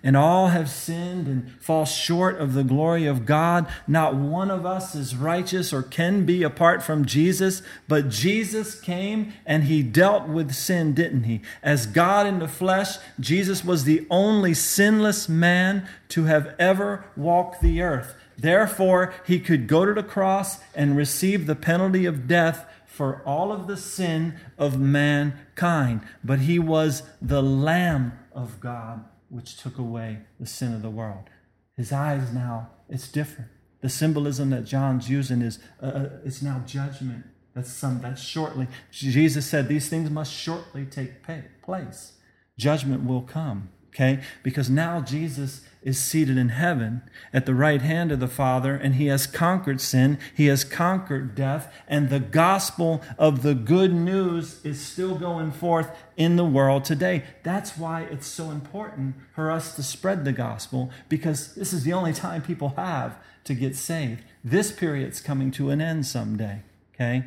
and 0.03 0.17
all 0.17 0.49
have 0.49 0.71
sinned 0.71 1.27
and 1.27 1.51
fall 1.61 1.85
short 1.85 2.39
of 2.39 2.55
the 2.55 2.65
glory 2.65 3.07
of 3.07 3.27
God. 3.27 3.67
Not 3.87 4.15
one 4.15 4.51
of 4.51 4.65
us 4.65 4.95
is 4.95 5.17
righteous 5.17 5.73
or 5.73 5.83
can 5.83 6.25
be 6.25 6.43
apart 6.43 6.83
from 6.83 7.05
Jesus, 7.05 7.63
but 7.89 8.09
Jesus 8.09 8.81
came 8.81 9.33
and 9.45 9.65
he 9.65 9.83
dealt 9.83 10.29
with 10.29 10.53
sin, 10.53 10.95
didn't 10.95 11.25
he? 11.25 11.41
As 11.63 11.87
God 11.87 12.27
in 12.27 12.39
the 12.39 12.49
flesh, 12.49 12.97
Jesus 13.19 13.65
was 13.65 13.85
the 13.85 14.07
only 14.11 14.55
sinless 14.55 15.29
man 15.29 15.89
to 16.11 16.25
have 16.25 16.55
ever 16.59 17.05
walked 17.17 17.61
the 17.61 17.83
earth. 17.83 18.15
Therefore, 18.39 19.13
he 19.27 19.41
could 19.41 19.67
go 19.67 19.85
to 19.85 19.93
the 19.93 20.03
cross 20.03 20.61
and 20.75 20.97
receive 20.97 21.47
the 21.47 21.57
penalty 21.57 22.07
of 22.07 22.29
death 22.29 22.67
for 22.87 23.23
all 23.27 23.53
of 23.53 23.67
the 23.67 23.77
sin 23.77 24.39
of 24.57 24.79
mankind. 24.79 26.03
But 26.23 26.41
he 26.41 26.59
was 26.59 27.03
the 27.21 27.43
Lamb 27.43 28.19
of 28.33 28.61
God 28.61 29.05
which 29.29 29.57
took 29.57 29.77
away 29.77 30.21
the 30.41 30.47
sin 30.47 30.73
of 30.73 30.83
the 30.83 30.91
world. 30.91 31.29
His 31.77 31.93
eyes 31.93 32.33
now, 32.33 32.71
it's 32.89 33.09
different. 33.09 33.51
The 33.81 33.89
symbolism 33.89 34.51
that 34.51 34.65
John's 34.65 35.09
using 35.09 35.43
is 35.43 35.59
uh, 35.83 35.87
uh, 35.87 36.09
it's 36.25 36.43
now 36.43 36.63
judgment. 36.67 37.25
That's 37.55 37.73
some 37.73 38.01
that's 38.01 38.23
shortly. 38.23 38.67
Jesus 38.91 39.47
said 39.47 39.69
these 39.69 39.89
things 39.89 40.11
must 40.11 40.33
shortly 40.33 40.85
take 40.85 41.23
place. 41.63 42.13
Judgment 42.57 43.05
will 43.05 43.23
come. 43.23 43.71
Okay? 43.89 44.23
Because 44.43 44.69
now 44.69 45.01
Jesus 45.01 45.63
is 45.83 45.99
seated 45.99 46.37
in 46.37 46.51
heaven 46.51 47.03
at 47.33 47.47
the 47.47 47.55
right 47.55 47.83
hand 47.83 48.13
of 48.13 48.21
the 48.21 48.29
Father, 48.29 48.75
and 48.75 48.97
he 48.97 49.07
has 49.07 49.27
conquered 49.27 49.81
sin, 49.81 50.19
he 50.35 50.47
has 50.47 50.65
conquered 50.65 51.35
death, 51.35 51.73
and 51.87 52.09
the 52.09 52.21
gospel 52.21 53.03
of 53.19 53.43
the 53.43 53.55
good 53.55 53.93
news 53.93 54.65
is 54.65 54.81
still 54.81 55.17
going 55.17 55.53
forth 55.53 55.91
in 56.17 56.37
the 56.37 56.45
world 56.45 56.85
today. 56.85 57.25
That's 57.43 57.77
why 57.77 58.03
it's 58.03 58.27
so 58.27 58.51
important 58.51 59.15
for 59.35 59.51
us 59.51 59.77
to 59.77 59.83
spread 59.83 60.25
the 60.25 60.33
gospel, 60.33 60.91
because 61.09 61.55
this 61.55 61.73
is 61.73 61.85
the 61.85 61.93
only 61.93 62.13
time 62.13 62.43
people 62.43 62.75
have 62.77 63.17
to 63.45 63.55
get 63.55 63.77
saved. 63.77 64.23
This 64.45 64.73
period's 64.73 65.21
coming 65.21 65.51
to 65.53 65.71
an 65.71 65.81
end 65.81 66.07
someday, 66.07 66.63
okay? 66.95 67.25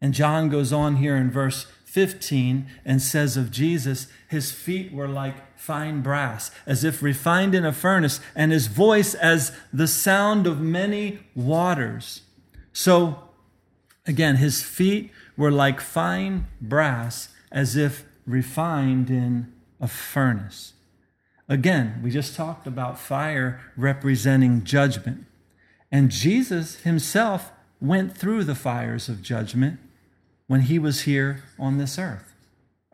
And 0.00 0.14
John 0.14 0.48
goes 0.48 0.72
on 0.72 0.96
here 0.96 1.16
in 1.16 1.30
verse 1.30 1.66
15 1.92 2.66
and 2.86 3.02
says 3.02 3.36
of 3.36 3.50
Jesus, 3.50 4.06
his 4.26 4.50
feet 4.50 4.94
were 4.94 5.08
like 5.08 5.58
fine 5.58 6.00
brass, 6.00 6.50
as 6.64 6.84
if 6.84 7.02
refined 7.02 7.54
in 7.54 7.66
a 7.66 7.72
furnace, 7.72 8.18
and 8.34 8.50
his 8.50 8.66
voice 8.66 9.12
as 9.12 9.52
the 9.74 9.86
sound 9.86 10.46
of 10.46 10.58
many 10.58 11.18
waters. 11.34 12.22
So, 12.72 13.28
again, 14.06 14.36
his 14.36 14.62
feet 14.62 15.10
were 15.36 15.50
like 15.50 15.82
fine 15.82 16.46
brass, 16.62 17.28
as 17.50 17.76
if 17.76 18.06
refined 18.26 19.10
in 19.10 19.52
a 19.78 19.86
furnace. 19.86 20.72
Again, 21.46 22.00
we 22.02 22.10
just 22.10 22.34
talked 22.34 22.66
about 22.66 22.98
fire 22.98 23.60
representing 23.76 24.64
judgment. 24.64 25.26
And 25.90 26.10
Jesus 26.10 26.76
himself 26.76 27.52
went 27.82 28.16
through 28.16 28.44
the 28.44 28.54
fires 28.54 29.10
of 29.10 29.20
judgment 29.20 29.78
when 30.52 30.60
he 30.60 30.78
was 30.78 31.04
here 31.04 31.42
on 31.58 31.78
this 31.78 31.98
earth. 31.98 32.34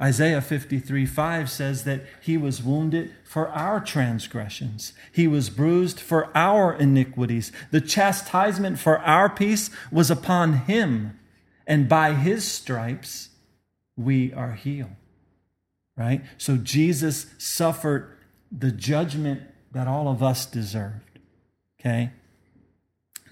Isaiah 0.01 0.41
53 0.41 1.05
5 1.05 1.51
says 1.51 1.83
that 1.83 2.05
he 2.23 2.37
was 2.37 2.63
wounded 2.63 3.13
for 3.25 3.49
our 3.49 3.81
transgressions, 3.81 4.93
he 5.11 5.27
was 5.27 5.51
bruised 5.51 5.99
for 5.99 6.31
our 6.37 6.73
iniquities. 6.73 7.51
The 7.73 7.81
chastisement 7.81 8.79
for 8.79 9.01
our 9.01 9.29
peace 9.29 9.71
was 9.91 10.09
upon 10.09 10.67
him, 10.67 11.19
and 11.67 11.89
by 11.89 12.15
his 12.15 12.47
stripes 12.47 13.31
we 13.97 14.33
are 14.33 14.53
healed. 14.53 14.95
Right? 15.97 16.23
So 16.37 16.59
Jesus 16.59 17.27
suffered 17.39 18.19
the 18.53 18.71
judgment 18.71 19.43
that 19.73 19.89
all 19.89 20.07
of 20.07 20.23
us 20.23 20.47
deserved. 20.47 21.19
Okay? 21.81 22.13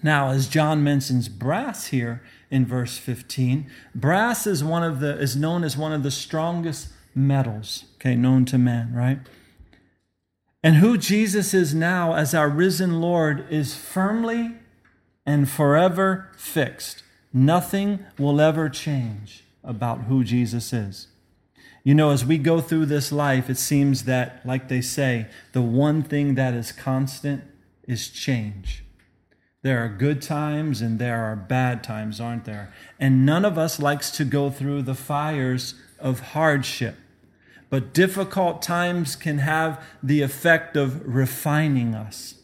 Now, 0.03 0.29
as 0.29 0.47
John 0.47 0.83
mentions 0.83 1.29
brass 1.29 1.87
here 1.87 2.21
in 2.49 2.65
verse 2.65 2.97
15, 2.97 3.69
brass 3.95 4.47
is 4.47 4.63
one 4.63 4.83
of 4.83 4.99
the 4.99 5.17
is 5.17 5.35
known 5.35 5.63
as 5.63 5.75
one 5.75 5.93
of 5.93 6.03
the 6.03 6.11
strongest 6.11 6.89
metals, 7.15 7.85
okay, 7.95 8.15
known 8.15 8.45
to 8.45 8.57
man, 8.57 8.93
right? 8.93 9.19
And 10.63 10.77
who 10.77 10.97
Jesus 10.97 11.53
is 11.53 11.73
now 11.73 12.13
as 12.13 12.33
our 12.33 12.49
risen 12.49 12.99
Lord 12.99 13.45
is 13.49 13.75
firmly 13.75 14.55
and 15.25 15.49
forever 15.49 16.29
fixed. 16.37 17.03
Nothing 17.33 18.05
will 18.17 18.39
ever 18.41 18.69
change 18.69 19.43
about 19.63 20.03
who 20.03 20.23
Jesus 20.23 20.73
is. 20.73 21.07
You 21.83 21.95
know, 21.95 22.09
as 22.11 22.25
we 22.25 22.37
go 22.37 22.59
through 22.59 22.87
this 22.87 23.11
life, 23.11 23.49
it 23.49 23.57
seems 23.57 24.03
that, 24.03 24.45
like 24.45 24.67
they 24.67 24.81
say, 24.81 25.27
the 25.53 25.61
one 25.61 26.03
thing 26.03 26.35
that 26.35 26.53
is 26.53 26.71
constant 26.71 27.43
is 27.87 28.09
change. 28.09 28.83
There 29.63 29.83
are 29.83 29.89
good 29.89 30.21
times 30.21 30.81
and 30.81 30.99
there 30.99 31.23
are 31.23 31.35
bad 31.35 31.83
times, 31.83 32.21
aren't 32.21 32.45
there? 32.45 32.71
And 32.99 33.25
none 33.25 33.43
of 33.43 33.57
us 33.57 33.79
likes 33.79 34.11
to 34.11 34.25
go 34.25 34.49
through 34.49 34.83
the 34.83 34.95
fires 34.95 35.75
of 35.99 36.19
hardship. 36.19 36.95
But 37.69 37.93
difficult 37.93 38.61
times 38.61 39.15
can 39.15 39.39
have 39.39 39.83
the 40.01 40.21
effect 40.21 40.77
of 40.77 41.05
refining 41.05 41.95
us 41.95 42.35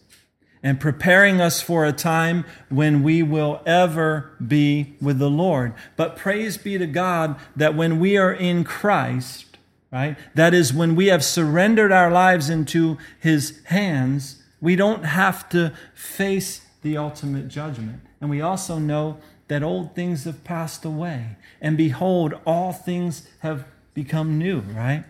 and 0.64 0.80
preparing 0.80 1.42
us 1.42 1.62
for 1.62 1.86
a 1.86 1.92
time 1.92 2.46
when 2.70 3.04
we 3.04 3.22
will 3.22 3.62
ever 3.66 4.32
be 4.46 4.96
with 5.02 5.20
the 5.20 5.30
Lord. 5.30 5.74
But 5.98 6.16
praise 6.16 6.58
be 6.58 6.78
to 6.78 6.88
God 6.88 7.36
that 7.56 7.76
when 7.76 8.00
we 8.00 8.18
are 8.18 8.34
in 8.34 8.64
Christ, 8.64 9.58
right, 9.92 10.18
that 10.36 10.54
is 10.54 10.74
when 10.74 10.96
we 10.96 11.08
have 11.08 11.24
surrendered 11.24 11.92
our 11.92 12.10
lives 12.10 12.50
into 12.50 12.98
His 13.20 13.62
hands, 13.66 14.42
we 14.62 14.78
don't 14.78 15.04
have 15.04 15.48
to 15.50 15.74
face 15.94 16.63
the 16.84 16.98
ultimate 16.98 17.48
judgment. 17.48 18.02
And 18.22 18.30
we 18.30 18.42
also 18.42 18.78
know 18.78 19.18
that 19.48 19.64
old 19.64 19.96
things 19.96 20.24
have 20.26 20.44
passed 20.44 20.86
away. 20.86 21.38
And 21.60 21.76
behold, 21.78 22.36
all 22.46 22.72
things 22.72 23.28
have 23.40 23.66
become 23.94 24.38
new, 24.38 24.60
right? 24.60 25.06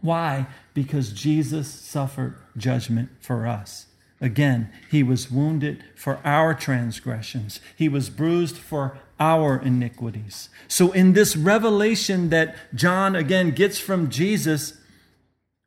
Why? 0.00 0.46
Because 0.74 1.12
Jesus 1.12 1.68
suffered 1.68 2.36
judgment 2.56 3.10
for 3.20 3.46
us. 3.46 3.86
Again, 4.20 4.70
he 4.90 5.02
was 5.02 5.30
wounded 5.30 5.82
for 5.96 6.20
our 6.24 6.54
transgressions, 6.54 7.60
he 7.76 7.88
was 7.88 8.10
bruised 8.10 8.56
for 8.56 8.98
our 9.18 9.60
iniquities. 9.60 10.48
So, 10.68 10.92
in 10.92 11.12
this 11.12 11.36
revelation 11.36 12.30
that 12.30 12.56
John 12.74 13.14
again 13.14 13.50
gets 13.50 13.78
from 13.78 14.10
Jesus, 14.10 14.79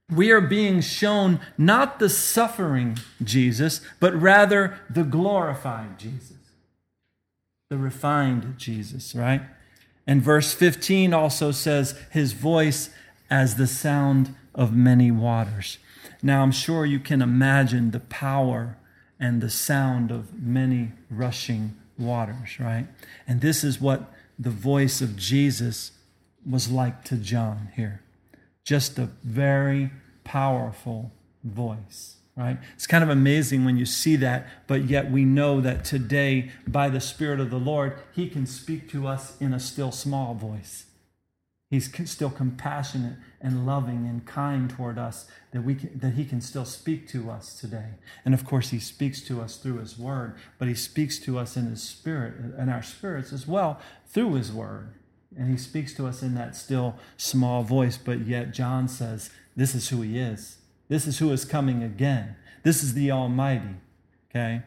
we 0.09 0.31
are 0.31 0.41
being 0.41 0.81
shown 0.81 1.39
not 1.57 1.99
the 1.99 2.09
suffering 2.09 2.97
Jesus, 3.23 3.81
but 3.99 4.13
rather 4.13 4.79
the 4.89 5.03
glorified 5.03 5.97
Jesus, 5.97 6.37
the 7.69 7.77
refined 7.77 8.55
Jesus, 8.57 9.15
right? 9.15 9.41
And 10.05 10.21
verse 10.21 10.53
15 10.53 11.13
also 11.13 11.51
says, 11.51 11.99
His 12.11 12.33
voice 12.33 12.89
as 13.29 13.55
the 13.55 13.67
sound 13.67 14.35
of 14.53 14.75
many 14.75 15.09
waters. 15.09 15.77
Now, 16.21 16.43
I'm 16.43 16.51
sure 16.51 16.85
you 16.85 16.99
can 16.99 17.21
imagine 17.21 17.91
the 17.91 17.99
power 17.99 18.77
and 19.19 19.41
the 19.41 19.49
sound 19.49 20.11
of 20.11 20.41
many 20.41 20.91
rushing 21.09 21.75
waters, 21.97 22.59
right? 22.59 22.87
And 23.27 23.41
this 23.41 23.63
is 23.63 23.79
what 23.79 24.11
the 24.37 24.49
voice 24.49 25.01
of 25.01 25.15
Jesus 25.15 25.91
was 26.49 26.69
like 26.69 27.05
to 27.05 27.15
John 27.15 27.69
here 27.75 28.02
just 28.63 28.97
a 28.97 29.09
very 29.23 29.91
powerful 30.23 31.11
voice, 31.43 32.17
right? 32.35 32.57
It's 32.75 32.87
kind 32.87 33.03
of 33.03 33.09
amazing 33.09 33.65
when 33.65 33.77
you 33.77 33.85
see 33.85 34.15
that, 34.17 34.47
but 34.67 34.85
yet 34.85 35.11
we 35.11 35.25
know 35.25 35.61
that 35.61 35.83
today, 35.83 36.51
by 36.67 36.89
the 36.89 37.01
Spirit 37.01 37.39
of 37.39 37.49
the 37.49 37.59
Lord, 37.59 37.97
He 38.13 38.29
can 38.29 38.45
speak 38.45 38.89
to 38.91 39.07
us 39.07 39.39
in 39.41 39.53
a 39.53 39.59
still 39.59 39.91
small 39.91 40.33
voice. 40.33 40.85
He's 41.73 41.89
still 42.07 42.29
compassionate 42.29 43.15
and 43.41 43.65
loving 43.65 44.05
and 44.05 44.23
kind 44.27 44.69
toward 44.69 44.99
us 44.99 45.27
that 45.53 45.63
we 45.63 45.73
can, 45.73 45.97
that 45.97 46.13
he 46.13 46.23
can 46.23 46.39
still 46.39 46.65
speak 46.65 47.07
to 47.07 47.31
us 47.31 47.59
today. 47.59 47.95
And 48.23 48.35
of 48.35 48.45
course 48.45 48.69
he 48.69 48.77
speaks 48.77 49.21
to 49.21 49.41
us 49.41 49.57
through 49.57 49.79
his 49.79 49.97
word, 49.97 50.35
but 50.59 50.67
he 50.67 50.75
speaks 50.75 51.17
to 51.21 51.39
us 51.39 51.57
in 51.57 51.65
his 51.65 51.81
spirit 51.81 52.35
and 52.59 52.69
our 52.69 52.83
spirits 52.83 53.33
as 53.33 53.47
well 53.47 53.79
through 54.05 54.35
his 54.35 54.51
word. 54.51 54.93
And 55.37 55.49
he 55.49 55.57
speaks 55.57 55.93
to 55.95 56.07
us 56.07 56.21
in 56.21 56.35
that 56.35 56.55
still 56.55 56.95
small 57.17 57.63
voice, 57.63 57.97
but 57.97 58.27
yet 58.27 58.53
John 58.53 58.87
says, 58.87 59.29
This 59.55 59.73
is 59.73 59.89
who 59.89 60.01
he 60.01 60.19
is. 60.19 60.57
This 60.89 61.07
is 61.07 61.19
who 61.19 61.31
is 61.31 61.45
coming 61.45 61.81
again. 61.81 62.35
This 62.63 62.83
is 62.83 62.93
the 62.93 63.11
Almighty. 63.11 63.75
Okay? 64.29 64.63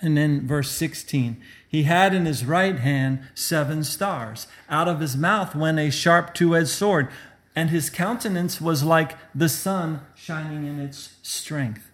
And 0.00 0.16
then 0.16 0.46
verse 0.46 0.70
16, 0.70 1.40
he 1.68 1.84
had 1.84 2.12
in 2.12 2.26
his 2.26 2.44
right 2.44 2.76
hand 2.76 3.20
seven 3.34 3.84
stars. 3.84 4.48
Out 4.68 4.88
of 4.88 4.98
his 4.98 5.16
mouth 5.16 5.54
went 5.54 5.78
a 5.78 5.90
sharp 5.90 6.34
two 6.34 6.56
edged 6.56 6.68
sword, 6.68 7.08
and 7.54 7.70
his 7.70 7.88
countenance 7.88 8.60
was 8.60 8.82
like 8.82 9.16
the 9.32 9.48
sun 9.48 10.00
shining 10.16 10.66
in 10.66 10.80
its 10.80 11.14
strength. 11.22 11.88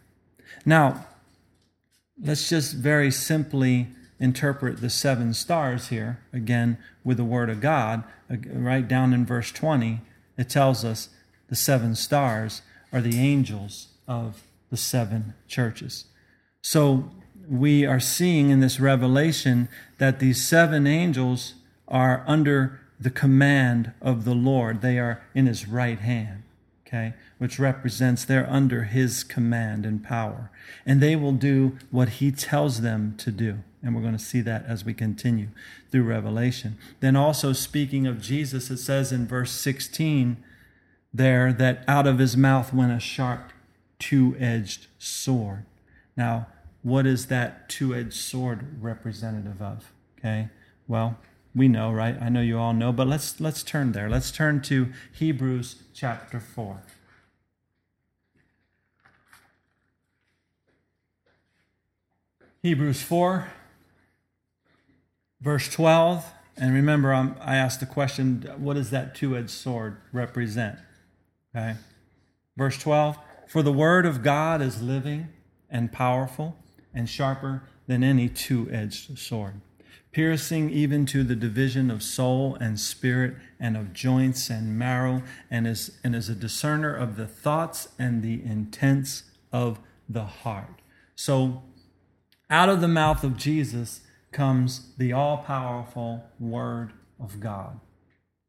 Now, 0.64 1.06
let's 2.20 2.48
just 2.48 2.74
very 2.74 3.10
simply 3.10 3.88
interpret 4.20 4.80
the 4.80 4.90
seven 4.90 5.32
stars 5.32 5.88
here, 5.88 6.20
again, 6.32 6.78
with 7.04 7.16
the 7.16 7.24
Word 7.24 7.50
of 7.50 7.60
God, 7.60 8.04
right 8.28 8.86
down 8.86 9.12
in 9.12 9.24
verse 9.24 9.52
20, 9.52 10.00
it 10.36 10.48
tells 10.48 10.84
us 10.84 11.08
the 11.48 11.56
seven 11.56 11.94
stars 11.94 12.62
are 12.92 13.00
the 13.00 13.18
angels 13.18 13.88
of 14.06 14.42
the 14.70 14.76
seven 14.76 15.34
churches. 15.46 16.04
So 16.60 17.10
we 17.48 17.86
are 17.86 18.00
seeing 18.00 18.50
in 18.50 18.60
this 18.60 18.78
revelation 18.78 19.68
that 19.98 20.18
these 20.18 20.46
seven 20.46 20.86
angels 20.86 21.54
are 21.86 22.24
under 22.26 22.80
the 23.00 23.10
command 23.10 23.92
of 24.02 24.24
the 24.24 24.34
Lord. 24.34 24.82
They 24.82 24.98
are 24.98 25.22
in 25.34 25.46
his 25.46 25.66
right 25.66 25.98
hand, 25.98 26.42
okay, 26.86 27.14
which 27.38 27.58
represents 27.58 28.24
they're 28.24 28.50
under 28.50 28.84
his 28.84 29.24
command 29.24 29.86
and 29.86 30.02
power. 30.02 30.50
And 30.84 31.00
they 31.00 31.16
will 31.16 31.32
do 31.32 31.78
what 31.90 32.08
he 32.08 32.30
tells 32.30 32.80
them 32.80 33.14
to 33.18 33.30
do. 33.30 33.58
And 33.82 33.94
we're 33.94 34.02
going 34.02 34.16
to 34.16 34.18
see 34.18 34.40
that 34.40 34.64
as 34.66 34.84
we 34.84 34.92
continue 34.92 35.48
through 35.90 36.02
Revelation. 36.04 36.76
Then, 37.00 37.14
also 37.14 37.52
speaking 37.52 38.06
of 38.06 38.20
Jesus, 38.20 38.70
it 38.70 38.78
says 38.78 39.12
in 39.12 39.26
verse 39.26 39.52
16 39.52 40.42
there 41.12 41.52
that 41.52 41.84
out 41.88 42.06
of 42.06 42.18
his 42.18 42.36
mouth 42.36 42.72
went 42.74 42.92
a 42.92 43.00
sharp 43.00 43.52
two 43.98 44.36
edged 44.38 44.86
sword. 44.98 45.64
Now, 46.16 46.48
what 46.82 47.06
is 47.06 47.26
that 47.26 47.68
two 47.68 47.94
edged 47.94 48.14
sword 48.14 48.82
representative 48.82 49.60
of? 49.62 49.92
Okay, 50.18 50.48
well, 50.86 51.18
we 51.54 51.68
know, 51.68 51.92
right? 51.92 52.16
I 52.20 52.28
know 52.28 52.40
you 52.40 52.58
all 52.58 52.72
know, 52.72 52.92
but 52.92 53.06
let's 53.06 53.40
let's 53.40 53.62
turn 53.62 53.92
there. 53.92 54.08
Let's 54.08 54.30
turn 54.30 54.60
to 54.62 54.92
Hebrews 55.12 55.82
chapter 55.94 56.40
4. 56.40 56.82
Hebrews 62.62 63.02
4 63.02 63.48
verse 65.40 65.68
12 65.68 66.24
and 66.56 66.74
remember 66.74 67.12
I'm, 67.12 67.36
i 67.40 67.56
asked 67.56 67.80
the 67.80 67.86
question 67.86 68.42
what 68.58 68.74
does 68.74 68.90
that 68.90 69.14
two-edged 69.14 69.50
sword 69.50 69.98
represent 70.12 70.78
okay 71.54 71.76
verse 72.56 72.78
12 72.78 73.18
for 73.46 73.62
the 73.62 73.72
word 73.72 74.06
of 74.06 74.22
god 74.22 74.60
is 74.60 74.82
living 74.82 75.28
and 75.70 75.92
powerful 75.92 76.56
and 76.94 77.08
sharper 77.08 77.62
than 77.86 78.02
any 78.02 78.28
two-edged 78.28 79.18
sword 79.18 79.60
piercing 80.12 80.70
even 80.70 81.06
to 81.06 81.22
the 81.22 81.36
division 81.36 81.90
of 81.90 82.02
soul 82.02 82.56
and 82.60 82.80
spirit 82.80 83.36
and 83.60 83.76
of 83.76 83.92
joints 83.92 84.50
and 84.50 84.78
marrow, 84.78 85.22
and 85.50 85.66
is, 85.66 85.98
and 86.02 86.14
is 86.14 86.28
a 86.28 86.34
discerner 86.34 86.94
of 86.94 87.16
the 87.16 87.26
thoughts 87.26 87.88
and 87.98 88.22
the 88.22 88.42
intents 88.44 89.24
of 89.52 89.78
the 90.08 90.24
heart. 90.24 90.80
So, 91.14 91.62
out 92.50 92.68
of 92.68 92.80
the 92.80 92.88
mouth 92.88 93.24
of 93.24 93.36
Jesus 93.36 94.00
comes 94.32 94.92
the 94.96 95.12
all 95.12 95.38
powerful 95.38 96.24
Word 96.38 96.92
of 97.20 97.40
God. 97.40 97.80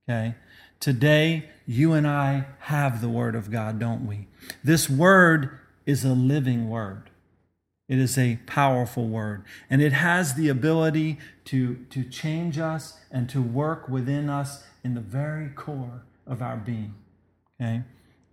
Okay? 0.07 0.35
Today, 0.79 1.49
you 1.65 1.93
and 1.93 2.07
I 2.07 2.45
have 2.59 3.01
the 3.01 3.09
Word 3.09 3.35
of 3.35 3.51
God, 3.51 3.79
don't 3.79 4.07
we? 4.07 4.27
This 4.63 4.89
Word 4.89 5.59
is 5.85 6.03
a 6.03 6.13
living 6.13 6.69
Word. 6.69 7.09
It 7.89 7.97
is 7.97 8.19
a 8.19 8.37
powerful 8.45 9.07
word, 9.07 9.43
and 9.67 9.81
it 9.81 9.93
has 9.93 10.35
the 10.35 10.47
ability 10.47 11.17
to, 11.45 11.85
to 11.89 12.03
change 12.03 12.59
us 12.59 12.99
and 13.09 13.27
to 13.31 13.41
work 13.41 13.89
within 13.89 14.29
us 14.29 14.63
in 14.83 14.93
the 14.93 15.01
very 15.01 15.49
core 15.49 16.03
of 16.27 16.43
our 16.43 16.55
being. 16.55 16.93
Okay? 17.59 17.81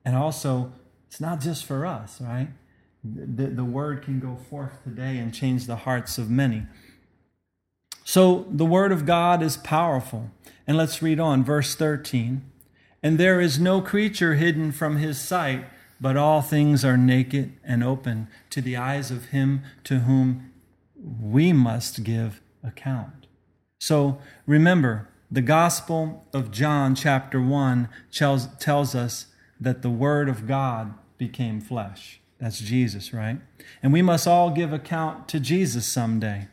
And 0.04 0.14
also, 0.14 0.74
it's 1.08 1.22
not 1.22 1.40
just 1.40 1.64
for 1.64 1.86
us, 1.86 2.20
right? 2.20 2.48
The, 3.02 3.46
the 3.46 3.64
word 3.64 4.02
can 4.02 4.20
go 4.20 4.36
forth 4.36 4.84
today 4.84 5.16
and 5.16 5.32
change 5.32 5.66
the 5.66 5.76
hearts 5.76 6.18
of 6.18 6.28
many. 6.28 6.64
So, 8.08 8.46
the 8.48 8.64
word 8.64 8.92
of 8.92 9.04
God 9.04 9.42
is 9.42 9.56
powerful. 9.56 10.30
And 10.64 10.76
let's 10.76 11.02
read 11.02 11.18
on, 11.18 11.42
verse 11.42 11.74
13. 11.74 12.40
And 13.02 13.18
there 13.18 13.40
is 13.40 13.58
no 13.58 13.80
creature 13.80 14.34
hidden 14.34 14.70
from 14.70 14.98
his 14.98 15.20
sight 15.20 15.64
but 16.00 16.16
all 16.16 16.40
things 16.40 16.84
are 16.84 16.96
naked 16.96 17.54
and 17.64 17.82
open 17.82 18.28
to 18.50 18.60
the 18.60 18.76
eyes 18.76 19.10
of 19.10 19.26
him 19.26 19.62
to 19.84 20.00
whom 20.00 20.52
we 21.20 21.52
must 21.52 22.04
give 22.04 22.40
account. 22.62 23.26
So 23.80 24.18
remember, 24.46 25.08
the 25.30 25.42
Gospel 25.42 26.26
of 26.32 26.50
John, 26.50 26.94
chapter 26.94 27.40
1, 27.40 27.88
tells, 28.12 28.46
tells 28.56 28.94
us 28.94 29.26
that 29.60 29.82
the 29.82 29.90
Word 29.90 30.28
of 30.28 30.46
God 30.46 30.94
became 31.18 31.60
flesh. 31.60 32.20
That's 32.38 32.60
Jesus, 32.60 33.12
right? 33.12 33.38
And 33.82 33.92
we 33.92 34.02
must 34.02 34.26
all 34.26 34.50
give 34.50 34.72
account 34.72 35.28
to 35.28 35.40
Jesus 35.40 35.86
someday. 35.86 36.48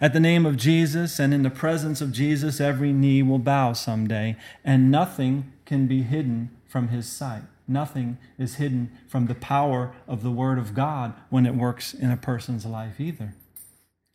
At 0.00 0.12
the 0.12 0.20
name 0.20 0.46
of 0.46 0.56
Jesus 0.56 1.18
and 1.18 1.32
in 1.32 1.42
the 1.42 1.50
presence 1.50 2.00
of 2.00 2.12
Jesus, 2.12 2.60
every 2.60 2.92
knee 2.92 3.22
will 3.22 3.38
bow 3.38 3.72
someday, 3.72 4.36
and 4.64 4.90
nothing 4.90 5.52
can 5.64 5.86
be 5.86 6.02
hidden 6.02 6.50
from 6.66 6.88
his 6.88 7.06
sight. 7.06 7.42
Nothing 7.68 8.18
is 8.38 8.56
hidden 8.56 8.90
from 9.06 9.26
the 9.26 9.34
power 9.34 9.94
of 10.08 10.22
the 10.22 10.30
Word 10.30 10.58
of 10.58 10.74
God 10.74 11.14
when 11.30 11.46
it 11.46 11.54
works 11.54 11.94
in 11.94 12.10
a 12.10 12.16
person's 12.16 12.66
life 12.66 13.00
either. 13.00 13.34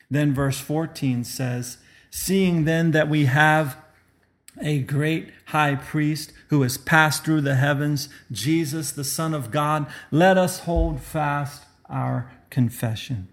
Then 0.09 0.33
verse 0.33 0.59
14 0.59 1.23
says, 1.23 1.77
Seeing 2.09 2.65
then 2.65 2.91
that 2.91 3.09
we 3.09 3.25
have 3.25 3.77
a 4.61 4.79
great 4.79 5.31
high 5.47 5.75
priest 5.75 6.33
who 6.49 6.61
has 6.63 6.77
passed 6.77 7.23
through 7.23 7.41
the 7.41 7.55
heavens, 7.55 8.09
Jesus, 8.31 8.91
the 8.91 9.03
Son 9.03 9.33
of 9.33 9.51
God, 9.51 9.85
let 10.11 10.37
us 10.37 10.59
hold 10.59 11.01
fast 11.01 11.65
our 11.89 12.31
confession. 12.49 13.27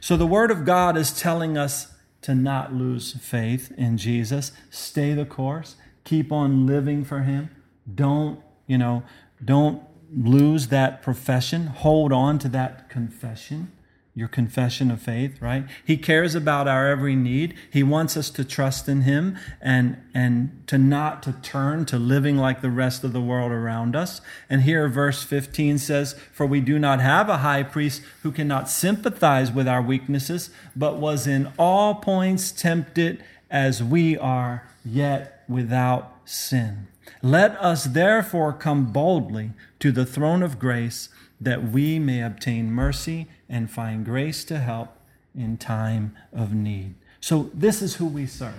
So 0.00 0.16
the 0.16 0.26
Word 0.26 0.50
of 0.50 0.64
God 0.64 0.96
is 0.96 1.18
telling 1.18 1.56
us 1.56 1.88
to 2.22 2.34
not 2.34 2.74
lose 2.74 3.12
faith 3.14 3.72
in 3.76 3.98
Jesus. 3.98 4.52
Stay 4.70 5.14
the 5.14 5.24
course. 5.24 5.76
Keep 6.04 6.32
on 6.32 6.66
living 6.66 7.04
for 7.04 7.20
Him. 7.20 7.50
Don't, 7.92 8.40
you 8.66 8.78
know, 8.78 9.02
don't 9.44 9.82
lose 10.12 10.68
that 10.68 11.02
profession. 11.02 11.66
Hold 11.68 12.12
on 12.12 12.38
to 12.40 12.48
that 12.48 12.88
confession, 12.88 13.72
your 14.16 14.28
confession 14.28 14.90
of 14.90 15.00
faith, 15.00 15.40
right? 15.42 15.66
He 15.84 15.98
cares 15.98 16.34
about 16.34 16.66
our 16.66 16.88
every 16.88 17.14
need. 17.14 17.54
He 17.70 17.82
wants 17.82 18.16
us 18.16 18.30
to 18.30 18.46
trust 18.46 18.88
in 18.88 19.02
him 19.02 19.36
and 19.60 19.98
and 20.14 20.62
to 20.68 20.78
not 20.78 21.22
to 21.24 21.32
turn 21.42 21.84
to 21.84 21.98
living 21.98 22.38
like 22.38 22.62
the 22.62 22.70
rest 22.70 23.04
of 23.04 23.12
the 23.12 23.20
world 23.20 23.52
around 23.52 23.94
us. 23.94 24.22
And 24.48 24.62
here 24.62 24.88
verse 24.88 25.22
15 25.22 25.76
says, 25.76 26.14
"For 26.32 26.46
we 26.46 26.62
do 26.62 26.78
not 26.78 27.00
have 27.00 27.28
a 27.28 27.38
high 27.38 27.62
priest 27.62 28.00
who 28.22 28.32
cannot 28.32 28.70
sympathize 28.70 29.52
with 29.52 29.68
our 29.68 29.82
weaknesses, 29.82 30.48
but 30.74 30.98
was 30.98 31.26
in 31.26 31.48
all 31.58 31.96
points 31.96 32.50
tempted 32.50 33.22
as 33.50 33.84
we 33.84 34.16
are, 34.16 34.62
yet 34.82 35.44
without 35.46 36.16
sin." 36.24 36.86
Let 37.20 37.54
us 37.60 37.84
therefore 37.84 38.54
come 38.54 38.92
boldly 38.92 39.52
to 39.80 39.92
the 39.92 40.06
throne 40.06 40.42
of 40.42 40.58
grace 40.58 41.10
that 41.40 41.70
we 41.70 41.98
may 41.98 42.22
obtain 42.22 42.72
mercy 42.72 43.26
and 43.48 43.70
find 43.70 44.04
grace 44.04 44.44
to 44.44 44.58
help 44.58 44.96
in 45.34 45.56
time 45.56 46.16
of 46.32 46.54
need. 46.54 46.94
So, 47.20 47.50
this 47.52 47.82
is 47.82 47.96
who 47.96 48.06
we 48.06 48.26
serve 48.26 48.54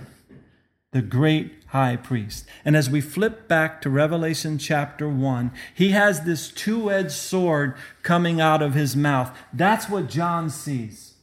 the 0.90 1.02
great 1.02 1.52
high 1.68 1.96
priest. 1.96 2.46
And 2.64 2.74
as 2.74 2.88
we 2.88 3.02
flip 3.02 3.46
back 3.46 3.82
to 3.82 3.90
Revelation 3.90 4.56
chapter 4.56 5.06
1, 5.06 5.50
he 5.74 5.90
has 5.90 6.22
this 6.22 6.48
two 6.50 6.90
edged 6.90 7.10
sword 7.10 7.74
coming 8.02 8.40
out 8.40 8.62
of 8.62 8.72
his 8.72 8.96
mouth. 8.96 9.36
That's 9.52 9.90
what 9.90 10.08
John 10.08 10.48
sees. 10.48 11.14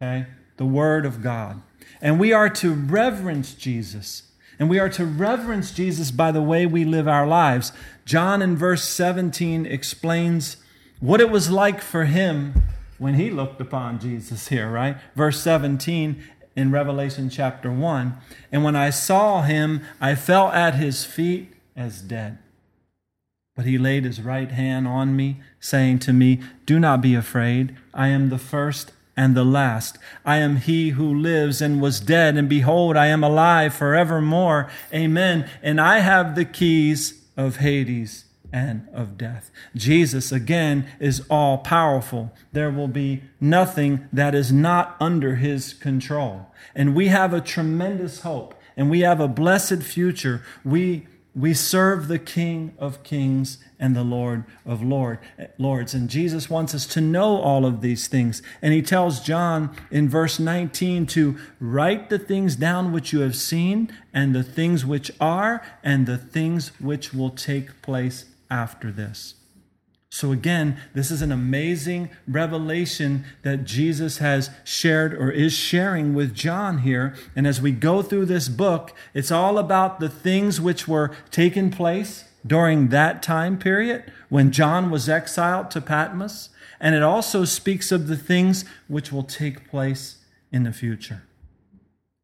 Okay? 0.00 0.26
The 0.56 0.66
Word 0.66 1.04
of 1.04 1.20
God. 1.20 1.62
And 2.00 2.20
we 2.20 2.32
are 2.32 2.48
to 2.50 2.72
reverence 2.72 3.54
Jesus 3.54 4.26
and 4.58 4.70
we 4.70 4.78
are 4.78 4.88
to 4.90 5.04
reverence 5.04 5.70
Jesus 5.70 6.10
by 6.10 6.32
the 6.32 6.42
way 6.42 6.66
we 6.66 6.84
live 6.84 7.06
our 7.06 7.26
lives. 7.26 7.72
John 8.04 8.40
in 8.40 8.56
verse 8.56 8.84
17 8.84 9.66
explains 9.66 10.56
what 11.00 11.20
it 11.20 11.30
was 11.30 11.50
like 11.50 11.80
for 11.80 12.04
him 12.04 12.62
when 12.98 13.14
he 13.14 13.30
looked 13.30 13.60
upon 13.60 13.98
Jesus 13.98 14.48
here, 14.48 14.70
right? 14.70 14.96
Verse 15.14 15.40
17 15.40 16.22
in 16.54 16.72
Revelation 16.72 17.28
chapter 17.28 17.70
1. 17.70 18.16
And 18.50 18.64
when 18.64 18.74
I 18.74 18.90
saw 18.90 19.42
him, 19.42 19.82
I 20.00 20.14
fell 20.14 20.48
at 20.48 20.74
his 20.74 21.04
feet 21.04 21.52
as 21.76 22.00
dead. 22.00 22.38
But 23.54 23.66
he 23.66 23.78
laid 23.78 24.04
his 24.04 24.20
right 24.20 24.50
hand 24.50 24.86
on 24.86 25.16
me, 25.16 25.40
saying 25.60 26.00
to 26.00 26.12
me, 26.12 26.40
Do 26.64 26.78
not 26.78 27.00
be 27.00 27.14
afraid. 27.14 27.76
I 27.94 28.08
am 28.08 28.28
the 28.28 28.38
first 28.38 28.92
and 29.16 29.34
the 29.34 29.44
last. 29.44 29.98
I 30.24 30.38
am 30.38 30.56
he 30.56 30.90
who 30.90 31.14
lives 31.14 31.62
and 31.62 31.80
was 31.80 32.00
dead, 32.00 32.36
and 32.36 32.50
behold, 32.50 32.98
I 32.98 33.06
am 33.06 33.24
alive 33.24 33.72
forevermore. 33.72 34.68
Amen. 34.92 35.48
And 35.62 35.80
I 35.80 36.00
have 36.00 36.34
the 36.34 36.44
keys 36.44 37.22
of 37.34 37.56
Hades 37.56 38.25
and 38.56 38.88
of 38.90 39.18
death. 39.18 39.50
Jesus, 39.74 40.32
again, 40.32 40.86
is 40.98 41.22
all 41.28 41.58
powerful. 41.58 42.32
There 42.52 42.70
will 42.70 42.88
be 42.88 43.22
nothing 43.38 44.08
that 44.10 44.34
is 44.34 44.50
not 44.50 44.96
under 44.98 45.36
his 45.36 45.74
control. 45.74 46.46
And 46.74 46.94
we 46.94 47.08
have 47.08 47.34
a 47.34 47.42
tremendous 47.42 48.22
hope, 48.22 48.54
and 48.74 48.88
we 48.88 49.00
have 49.00 49.20
a 49.20 49.28
blessed 49.28 49.82
future. 49.82 50.42
We 50.64 51.06
we 51.34 51.52
serve 51.52 52.08
the 52.08 52.18
King 52.18 52.72
of 52.78 53.02
Kings 53.02 53.58
and 53.78 53.94
the 53.94 54.02
Lord 54.02 54.44
of 54.64 54.82
Lord, 54.82 55.18
Lords. 55.58 55.92
And 55.92 56.08
Jesus 56.08 56.48
wants 56.48 56.74
us 56.74 56.86
to 56.86 57.02
know 57.02 57.36
all 57.42 57.66
of 57.66 57.82
these 57.82 58.08
things. 58.08 58.40
And 58.62 58.72
he 58.72 58.80
tells 58.80 59.20
John 59.20 59.76
in 59.90 60.08
verse 60.08 60.38
19 60.38 61.04
to 61.08 61.36
write 61.60 62.08
the 62.08 62.18
things 62.18 62.56
down 62.56 62.90
which 62.90 63.12
you 63.12 63.20
have 63.20 63.36
seen, 63.36 63.92
and 64.14 64.34
the 64.34 64.42
things 64.42 64.86
which 64.86 65.10
are, 65.20 65.62
and 65.84 66.06
the 66.06 66.16
things 66.16 66.68
which 66.80 67.12
will 67.12 67.28
take 67.28 67.82
place 67.82 68.24
after 68.50 68.90
this. 68.90 69.34
So, 70.08 70.32
again, 70.32 70.80
this 70.94 71.10
is 71.10 71.20
an 71.20 71.32
amazing 71.32 72.08
revelation 72.26 73.24
that 73.42 73.64
Jesus 73.64 74.18
has 74.18 74.50
shared 74.64 75.12
or 75.12 75.30
is 75.30 75.52
sharing 75.52 76.14
with 76.14 76.34
John 76.34 76.78
here. 76.78 77.14
And 77.34 77.46
as 77.46 77.60
we 77.60 77.72
go 77.72 78.00
through 78.00 78.26
this 78.26 78.48
book, 78.48 78.94
it's 79.12 79.30
all 79.30 79.58
about 79.58 80.00
the 80.00 80.08
things 80.08 80.60
which 80.60 80.88
were 80.88 81.14
taking 81.30 81.70
place 81.70 82.24
during 82.46 82.88
that 82.88 83.22
time 83.22 83.58
period 83.58 84.10
when 84.28 84.52
John 84.52 84.90
was 84.90 85.08
exiled 85.08 85.70
to 85.72 85.80
Patmos. 85.80 86.50
And 86.80 86.94
it 86.94 87.02
also 87.02 87.44
speaks 87.44 87.92
of 87.92 88.06
the 88.06 88.16
things 88.16 88.64
which 88.88 89.12
will 89.12 89.22
take 89.22 89.68
place 89.68 90.24
in 90.52 90.62
the 90.62 90.72
future. 90.72 91.24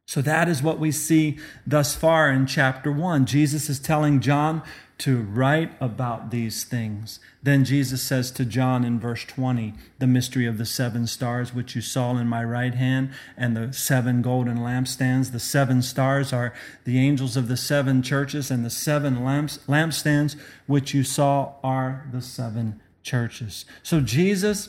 So 0.06 0.22
that 0.22 0.48
is 0.48 0.62
what 0.62 0.78
we 0.78 0.92
see 0.92 1.38
thus 1.66 1.94
far 1.94 2.30
in 2.30 2.46
chapter 2.46 2.92
1. 2.92 3.26
Jesus 3.26 3.68
is 3.68 3.78
telling 3.78 4.20
John 4.20 4.62
to 4.98 5.20
write 5.20 5.72
about 5.80 6.30
these 6.30 6.64
things. 6.64 7.18
Then 7.42 7.64
Jesus 7.64 8.02
says 8.02 8.30
to 8.32 8.44
John 8.44 8.84
in 8.84 9.00
verse 9.00 9.24
20, 9.24 9.74
the 9.98 10.06
mystery 10.06 10.46
of 10.46 10.58
the 10.58 10.66
seven 10.66 11.06
stars 11.06 11.52
which 11.52 11.74
you 11.74 11.82
saw 11.82 12.16
in 12.16 12.28
my 12.28 12.44
right 12.44 12.74
hand 12.74 13.10
and 13.36 13.56
the 13.56 13.72
seven 13.72 14.22
golden 14.22 14.58
lampstands. 14.58 15.32
The 15.32 15.40
seven 15.40 15.82
stars 15.82 16.32
are 16.32 16.54
the 16.84 16.98
angels 16.98 17.36
of 17.36 17.48
the 17.48 17.56
seven 17.56 18.02
churches, 18.02 18.50
and 18.50 18.64
the 18.64 18.70
seven 18.70 19.24
lamps, 19.24 19.58
lampstands 19.66 20.36
which 20.66 20.94
you 20.94 21.02
saw 21.04 21.54
are 21.64 22.06
the 22.12 22.22
seven 22.22 22.80
churches. 23.02 23.64
So 23.82 24.00
Jesus 24.00 24.68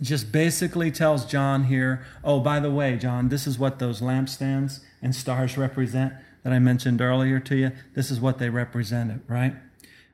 just 0.00 0.32
basically 0.32 0.90
tells 0.90 1.26
John 1.26 1.64
here, 1.64 2.04
oh, 2.24 2.40
by 2.40 2.58
the 2.58 2.70
way, 2.70 2.96
John, 2.96 3.28
this 3.28 3.46
is 3.46 3.58
what 3.58 3.78
those 3.78 4.00
lampstands 4.00 4.80
and 5.02 5.14
stars 5.14 5.58
represent 5.58 6.14
that 6.42 6.52
I 6.52 6.58
mentioned 6.58 7.00
earlier 7.00 7.38
to 7.40 7.56
you. 7.56 7.72
This 7.94 8.10
is 8.10 8.20
what 8.20 8.38
they 8.38 8.48
represented, 8.48 9.22
right? 9.28 9.54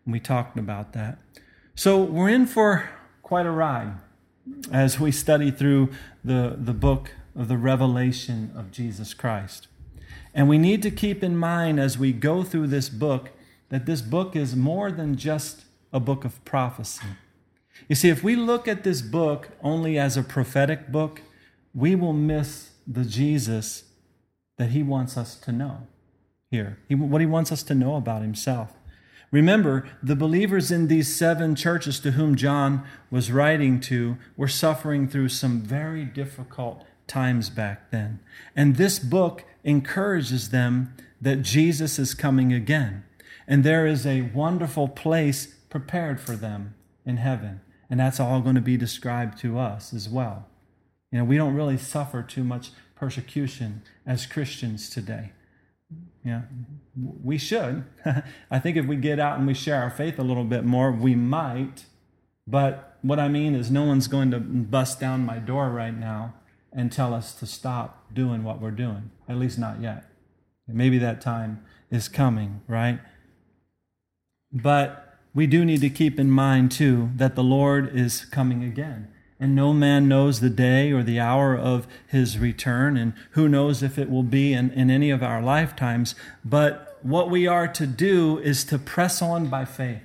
And 0.05 0.13
we 0.13 0.21
talked 0.21 0.59
about 0.59 0.93
that. 0.93 1.19
So 1.75 2.03
we're 2.03 2.31
in 2.31 2.47
for 2.47 2.89
quite 3.23 3.47
a 3.47 3.51
ride 3.51 3.95
as 4.73 4.99
we 4.99 5.13
study 5.13 5.51
through 5.51 5.91
the, 6.25 6.57
the 6.59 6.73
book 6.73 7.13
of 7.35 7.49
the 7.49 7.57
revelation 7.57 8.53
of 8.57 8.71
Jesus 8.71 9.15
Christ. 9.15 9.69
And 10.33 10.49
we 10.49 10.59
need 10.59 10.83
to 10.83 10.91
keep 10.91 11.23
in 11.23 11.37
mind 11.37 11.81
as 11.81 11.99
we 11.99 12.13
go 12.13 12.43
through 12.43 12.69
this 12.69 12.89
book 12.89 13.31
that 13.69 13.87
this 13.87 14.01
book 14.01 14.37
is 14.37 14.55
more 14.55 14.93
than 14.93 15.17
just 15.17 15.65
a 15.93 16.01
book 16.01 16.25
of 16.25 16.45
prophecy. 16.45 17.07
You 17.89 17.97
see, 17.97 18.09
if 18.09 18.23
we 18.23 18.37
look 18.37 18.69
at 18.69 18.85
this 18.85 19.03
book 19.03 19.51
only 19.63 19.99
as 19.99 20.17
a 20.17 20.23
prophetic 20.23 20.91
book, 20.93 21.23
we 21.75 21.95
will 21.95 22.13
miss 22.13 22.71
the 22.87 23.05
Jesus 23.05 23.85
that 24.57 24.71
he 24.71 24.83
wants 24.83 25.17
us 25.17 25.35
to 25.37 25.53
know 25.53 25.87
here, 26.57 26.79
he, 26.89 26.95
what 26.95 27.21
he 27.21 27.27
wants 27.27 27.53
us 27.53 27.63
to 27.65 27.75
know 27.75 27.97
about 27.97 28.23
himself. 28.23 28.73
Remember, 29.31 29.89
the 30.03 30.17
believers 30.17 30.71
in 30.71 30.89
these 30.89 31.15
seven 31.15 31.55
churches 31.55 32.01
to 32.01 32.13
whom 32.13 32.37
John 32.37 32.83
was 33.11 33.31
writing 33.31 33.81
to 33.81 34.17
were 34.37 34.49
suffering 34.49 35.07
through 35.07 35.29
some 35.29 35.61
very 35.61 36.05
difficult 36.05 36.85
times 37.07 37.51
back 37.51 37.91
then. 37.91 38.21
And 38.55 38.77
this 38.77 38.99
book 38.99 39.45
encourages 39.65 40.51
them 40.51 40.95
that 41.21 41.43
Jesus 41.43 41.99
is 41.99 42.15
coming 42.15 42.53
again. 42.53 43.05
And 43.47 43.63
there 43.63 43.87
is 43.87 44.07
a 44.07 44.31
wonderful 44.35 44.89
place 44.89 45.47
prepared 45.69 46.21
for 46.21 46.35
them 46.37 46.75
in 47.05 47.19
heaven. 47.19 47.61
And 47.91 48.01
that's 48.01 48.19
all 48.19 48.41
going 48.41 48.55
to 48.55 48.61
be 48.61 48.77
described 48.77 49.39
to 49.41 49.59
us 49.59 49.93
as 49.93 50.09
well. 50.09 50.47
You 51.13 51.19
know, 51.19 51.25
we 51.25 51.37
don't 51.37 51.55
really 51.55 51.79
suffer 51.79 52.23
too 52.23 52.45
much 52.45 52.71
persecution 52.95 53.83
as 54.07 54.25
Christians 54.25 54.89
today. 54.89 55.33
Yeah, 56.27 56.43
we 57.23 57.39
should. 57.39 57.85
I 58.51 58.59
think 58.59 58.77
if 58.77 58.85
we 58.85 58.97
get 58.97 59.21
out 59.21 59.39
and 59.39 59.47
we 59.47 59.55
share 59.55 59.81
our 59.81 59.91
faith 59.91 60.19
a 60.19 60.25
little 60.25 60.43
bit 60.43 60.65
more, 60.65 60.91
we 60.91 61.15
might. 61.15 61.87
But 62.49 62.99
what 63.03 63.21
I 63.21 63.29
mean 63.29 63.55
is, 63.55 63.71
no 63.71 63.85
one's 63.85 64.09
going 64.09 64.33
to 64.33 64.41
bust 64.41 64.99
down 64.99 65.25
my 65.25 65.39
door 65.39 65.71
right 65.71 65.97
now 65.97 66.35
and 66.73 66.91
tell 66.91 67.15
us 67.15 67.33
to 67.35 67.47
stop 67.47 68.13
doing 68.13 68.43
what 68.43 68.61
we're 68.61 68.73
doing, 68.73 69.13
at 69.29 69.37
least 69.37 69.57
not 69.57 69.81
yet. 69.81 70.05
Maybe 70.67 70.99
that 70.99 71.21
time 71.21 71.65
is 71.93 72.09
coming, 72.09 72.61
right? 72.67 72.99
But 74.53 75.21
we 75.33 75.47
do 75.47 75.65
need 75.65 75.81
to 75.83 75.91
keep 75.91 76.19
in 76.19 76.29
mind, 76.29 76.73
too, 76.73 77.11
that 77.15 77.37
the 77.37 77.45
Lord 77.45 77.95
is 77.97 78.25
coming 78.25 78.65
again 78.65 79.13
and 79.39 79.55
no 79.55 79.73
man 79.73 80.09
knows 80.09 80.41
the 80.41 80.51
day 80.51 80.93
or 80.93 81.03
the 81.03 81.21
hour 81.21 81.57
of 81.57 81.87
his 82.07 82.39
return, 82.39 82.97
and 82.97 83.13
who 83.33 83.49
knows 83.49 83.83
if 83.83 83.99
it 83.99 84.11
will 84.11 84.23
be 84.23 84.53
in, 84.53 84.71
in 84.71 84.91
any 84.91 85.11
of 85.11 85.23
our 85.23 85.43
lifetimes. 85.43 86.15
But 86.45 86.99
what 87.03 87.31
we 87.31 87.47
are 87.47 87.69
to 87.69 87.87
do 87.87 88.39
is 88.39 88.65
to 88.65 88.79
press 88.79 89.21
on 89.21 89.47
by 89.49 89.65
faith, 89.65 90.03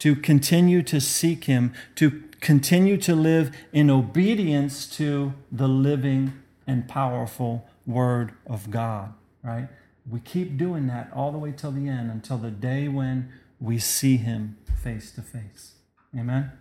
to 0.00 0.14
continue 0.14 0.82
to 0.82 1.00
seek 1.00 1.44
him, 1.44 1.72
to 1.96 2.22
continue 2.40 2.96
to 2.98 3.14
live 3.14 3.54
in 3.72 3.90
obedience 3.90 4.86
to 4.96 5.34
the 5.50 5.68
living 5.68 6.32
and 6.66 6.88
powerful 6.88 7.66
Word 7.86 8.32
of 8.46 8.70
God, 8.70 9.12
right? 9.42 9.68
We 10.08 10.20
keep 10.20 10.56
doing 10.56 10.86
that 10.86 11.10
all 11.14 11.32
the 11.32 11.38
way 11.38 11.52
till 11.56 11.72
the 11.72 11.88
end, 11.88 12.10
until 12.10 12.38
the 12.38 12.50
day 12.50 12.88
when 12.88 13.32
we 13.60 13.78
see 13.78 14.16
him 14.16 14.56
face 14.82 15.10
to 15.12 15.22
face. 15.22 15.74
Amen? 16.16 16.52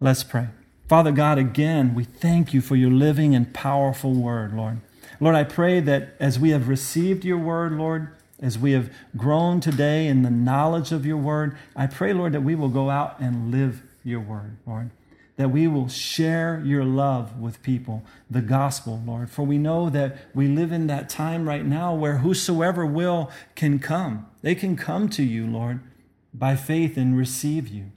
Let's 0.00 0.22
pray. 0.22 0.48
Father 0.88 1.12
God, 1.12 1.36
again, 1.36 1.94
we 1.94 2.04
thank 2.04 2.54
you 2.54 2.62
for 2.62 2.74
your 2.74 2.90
living 2.90 3.34
and 3.34 3.52
powerful 3.52 4.14
word, 4.14 4.54
Lord. 4.54 4.80
Lord, 5.20 5.34
I 5.34 5.44
pray 5.44 5.80
that 5.80 6.14
as 6.18 6.38
we 6.38 6.48
have 6.50 6.66
received 6.66 7.26
your 7.26 7.36
word, 7.36 7.72
Lord, 7.72 8.08
as 8.40 8.58
we 8.58 8.72
have 8.72 8.90
grown 9.14 9.60
today 9.60 10.06
in 10.06 10.22
the 10.22 10.30
knowledge 10.30 10.90
of 10.90 11.04
your 11.04 11.18
word, 11.18 11.58
I 11.76 11.88
pray, 11.88 12.14
Lord, 12.14 12.32
that 12.32 12.40
we 12.40 12.54
will 12.54 12.70
go 12.70 12.88
out 12.88 13.20
and 13.20 13.50
live 13.50 13.82
your 14.02 14.20
word, 14.20 14.56
Lord. 14.66 14.88
That 15.36 15.50
we 15.50 15.68
will 15.68 15.88
share 15.88 16.62
your 16.64 16.84
love 16.84 17.38
with 17.38 17.62
people, 17.62 18.02
the 18.30 18.40
gospel, 18.40 19.02
Lord. 19.04 19.30
For 19.30 19.42
we 19.42 19.58
know 19.58 19.90
that 19.90 20.16
we 20.34 20.48
live 20.48 20.72
in 20.72 20.86
that 20.86 21.10
time 21.10 21.46
right 21.46 21.66
now 21.66 21.94
where 21.94 22.18
whosoever 22.18 22.86
will 22.86 23.30
can 23.54 23.78
come. 23.78 24.26
They 24.40 24.54
can 24.54 24.74
come 24.74 25.10
to 25.10 25.22
you, 25.22 25.46
Lord, 25.46 25.80
by 26.32 26.56
faith 26.56 26.96
and 26.96 27.14
receive 27.14 27.68
you. 27.68 27.90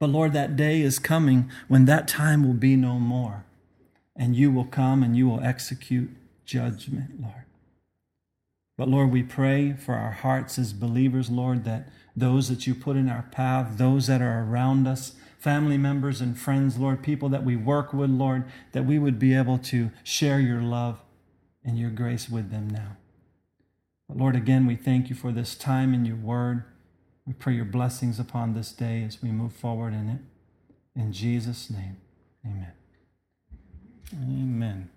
But 0.00 0.08
Lord, 0.08 0.32
that 0.32 0.56
day 0.56 0.80
is 0.80 0.98
coming 0.98 1.50
when 1.68 1.84
that 1.84 2.08
time 2.08 2.44
will 2.44 2.54
be 2.54 2.74
no 2.74 2.98
more. 2.98 3.44
And 4.16 4.34
you 4.34 4.50
will 4.50 4.64
come 4.64 5.02
and 5.02 5.16
you 5.16 5.28
will 5.28 5.42
execute 5.42 6.10
judgment, 6.44 7.20
Lord. 7.20 7.44
But 8.76 8.88
Lord, 8.88 9.12
we 9.12 9.22
pray 9.22 9.74
for 9.74 9.94
our 9.94 10.10
hearts 10.10 10.58
as 10.58 10.72
believers, 10.72 11.28
Lord, 11.28 11.64
that 11.64 11.88
those 12.16 12.48
that 12.48 12.66
you 12.66 12.74
put 12.74 12.96
in 12.96 13.10
our 13.10 13.28
path, 13.30 13.76
those 13.76 14.06
that 14.06 14.22
are 14.22 14.42
around 14.42 14.86
us, 14.86 15.14
family 15.38 15.76
members 15.76 16.22
and 16.22 16.38
friends, 16.38 16.78
Lord, 16.78 17.02
people 17.02 17.28
that 17.28 17.44
we 17.44 17.56
work 17.56 17.92
with, 17.92 18.10
Lord, 18.10 18.44
that 18.72 18.86
we 18.86 18.98
would 18.98 19.18
be 19.18 19.34
able 19.34 19.58
to 19.58 19.90
share 20.02 20.40
your 20.40 20.62
love 20.62 21.00
and 21.62 21.78
your 21.78 21.90
grace 21.90 22.28
with 22.28 22.50
them 22.50 22.68
now. 22.68 22.96
But 24.08 24.16
Lord, 24.16 24.34
again, 24.34 24.66
we 24.66 24.76
thank 24.76 25.10
you 25.10 25.14
for 25.14 25.30
this 25.30 25.54
time 25.54 25.92
in 25.92 26.06
your 26.06 26.16
word. 26.16 26.64
We 27.30 27.34
pray 27.34 27.54
your 27.54 27.64
blessings 27.64 28.18
upon 28.18 28.54
this 28.54 28.72
day 28.72 29.04
as 29.04 29.22
we 29.22 29.30
move 29.30 29.52
forward 29.52 29.94
in 29.94 30.08
it. 30.08 31.00
In 31.00 31.12
Jesus' 31.12 31.70
name, 31.70 31.96
amen. 32.44 32.72
Amen. 34.12 34.90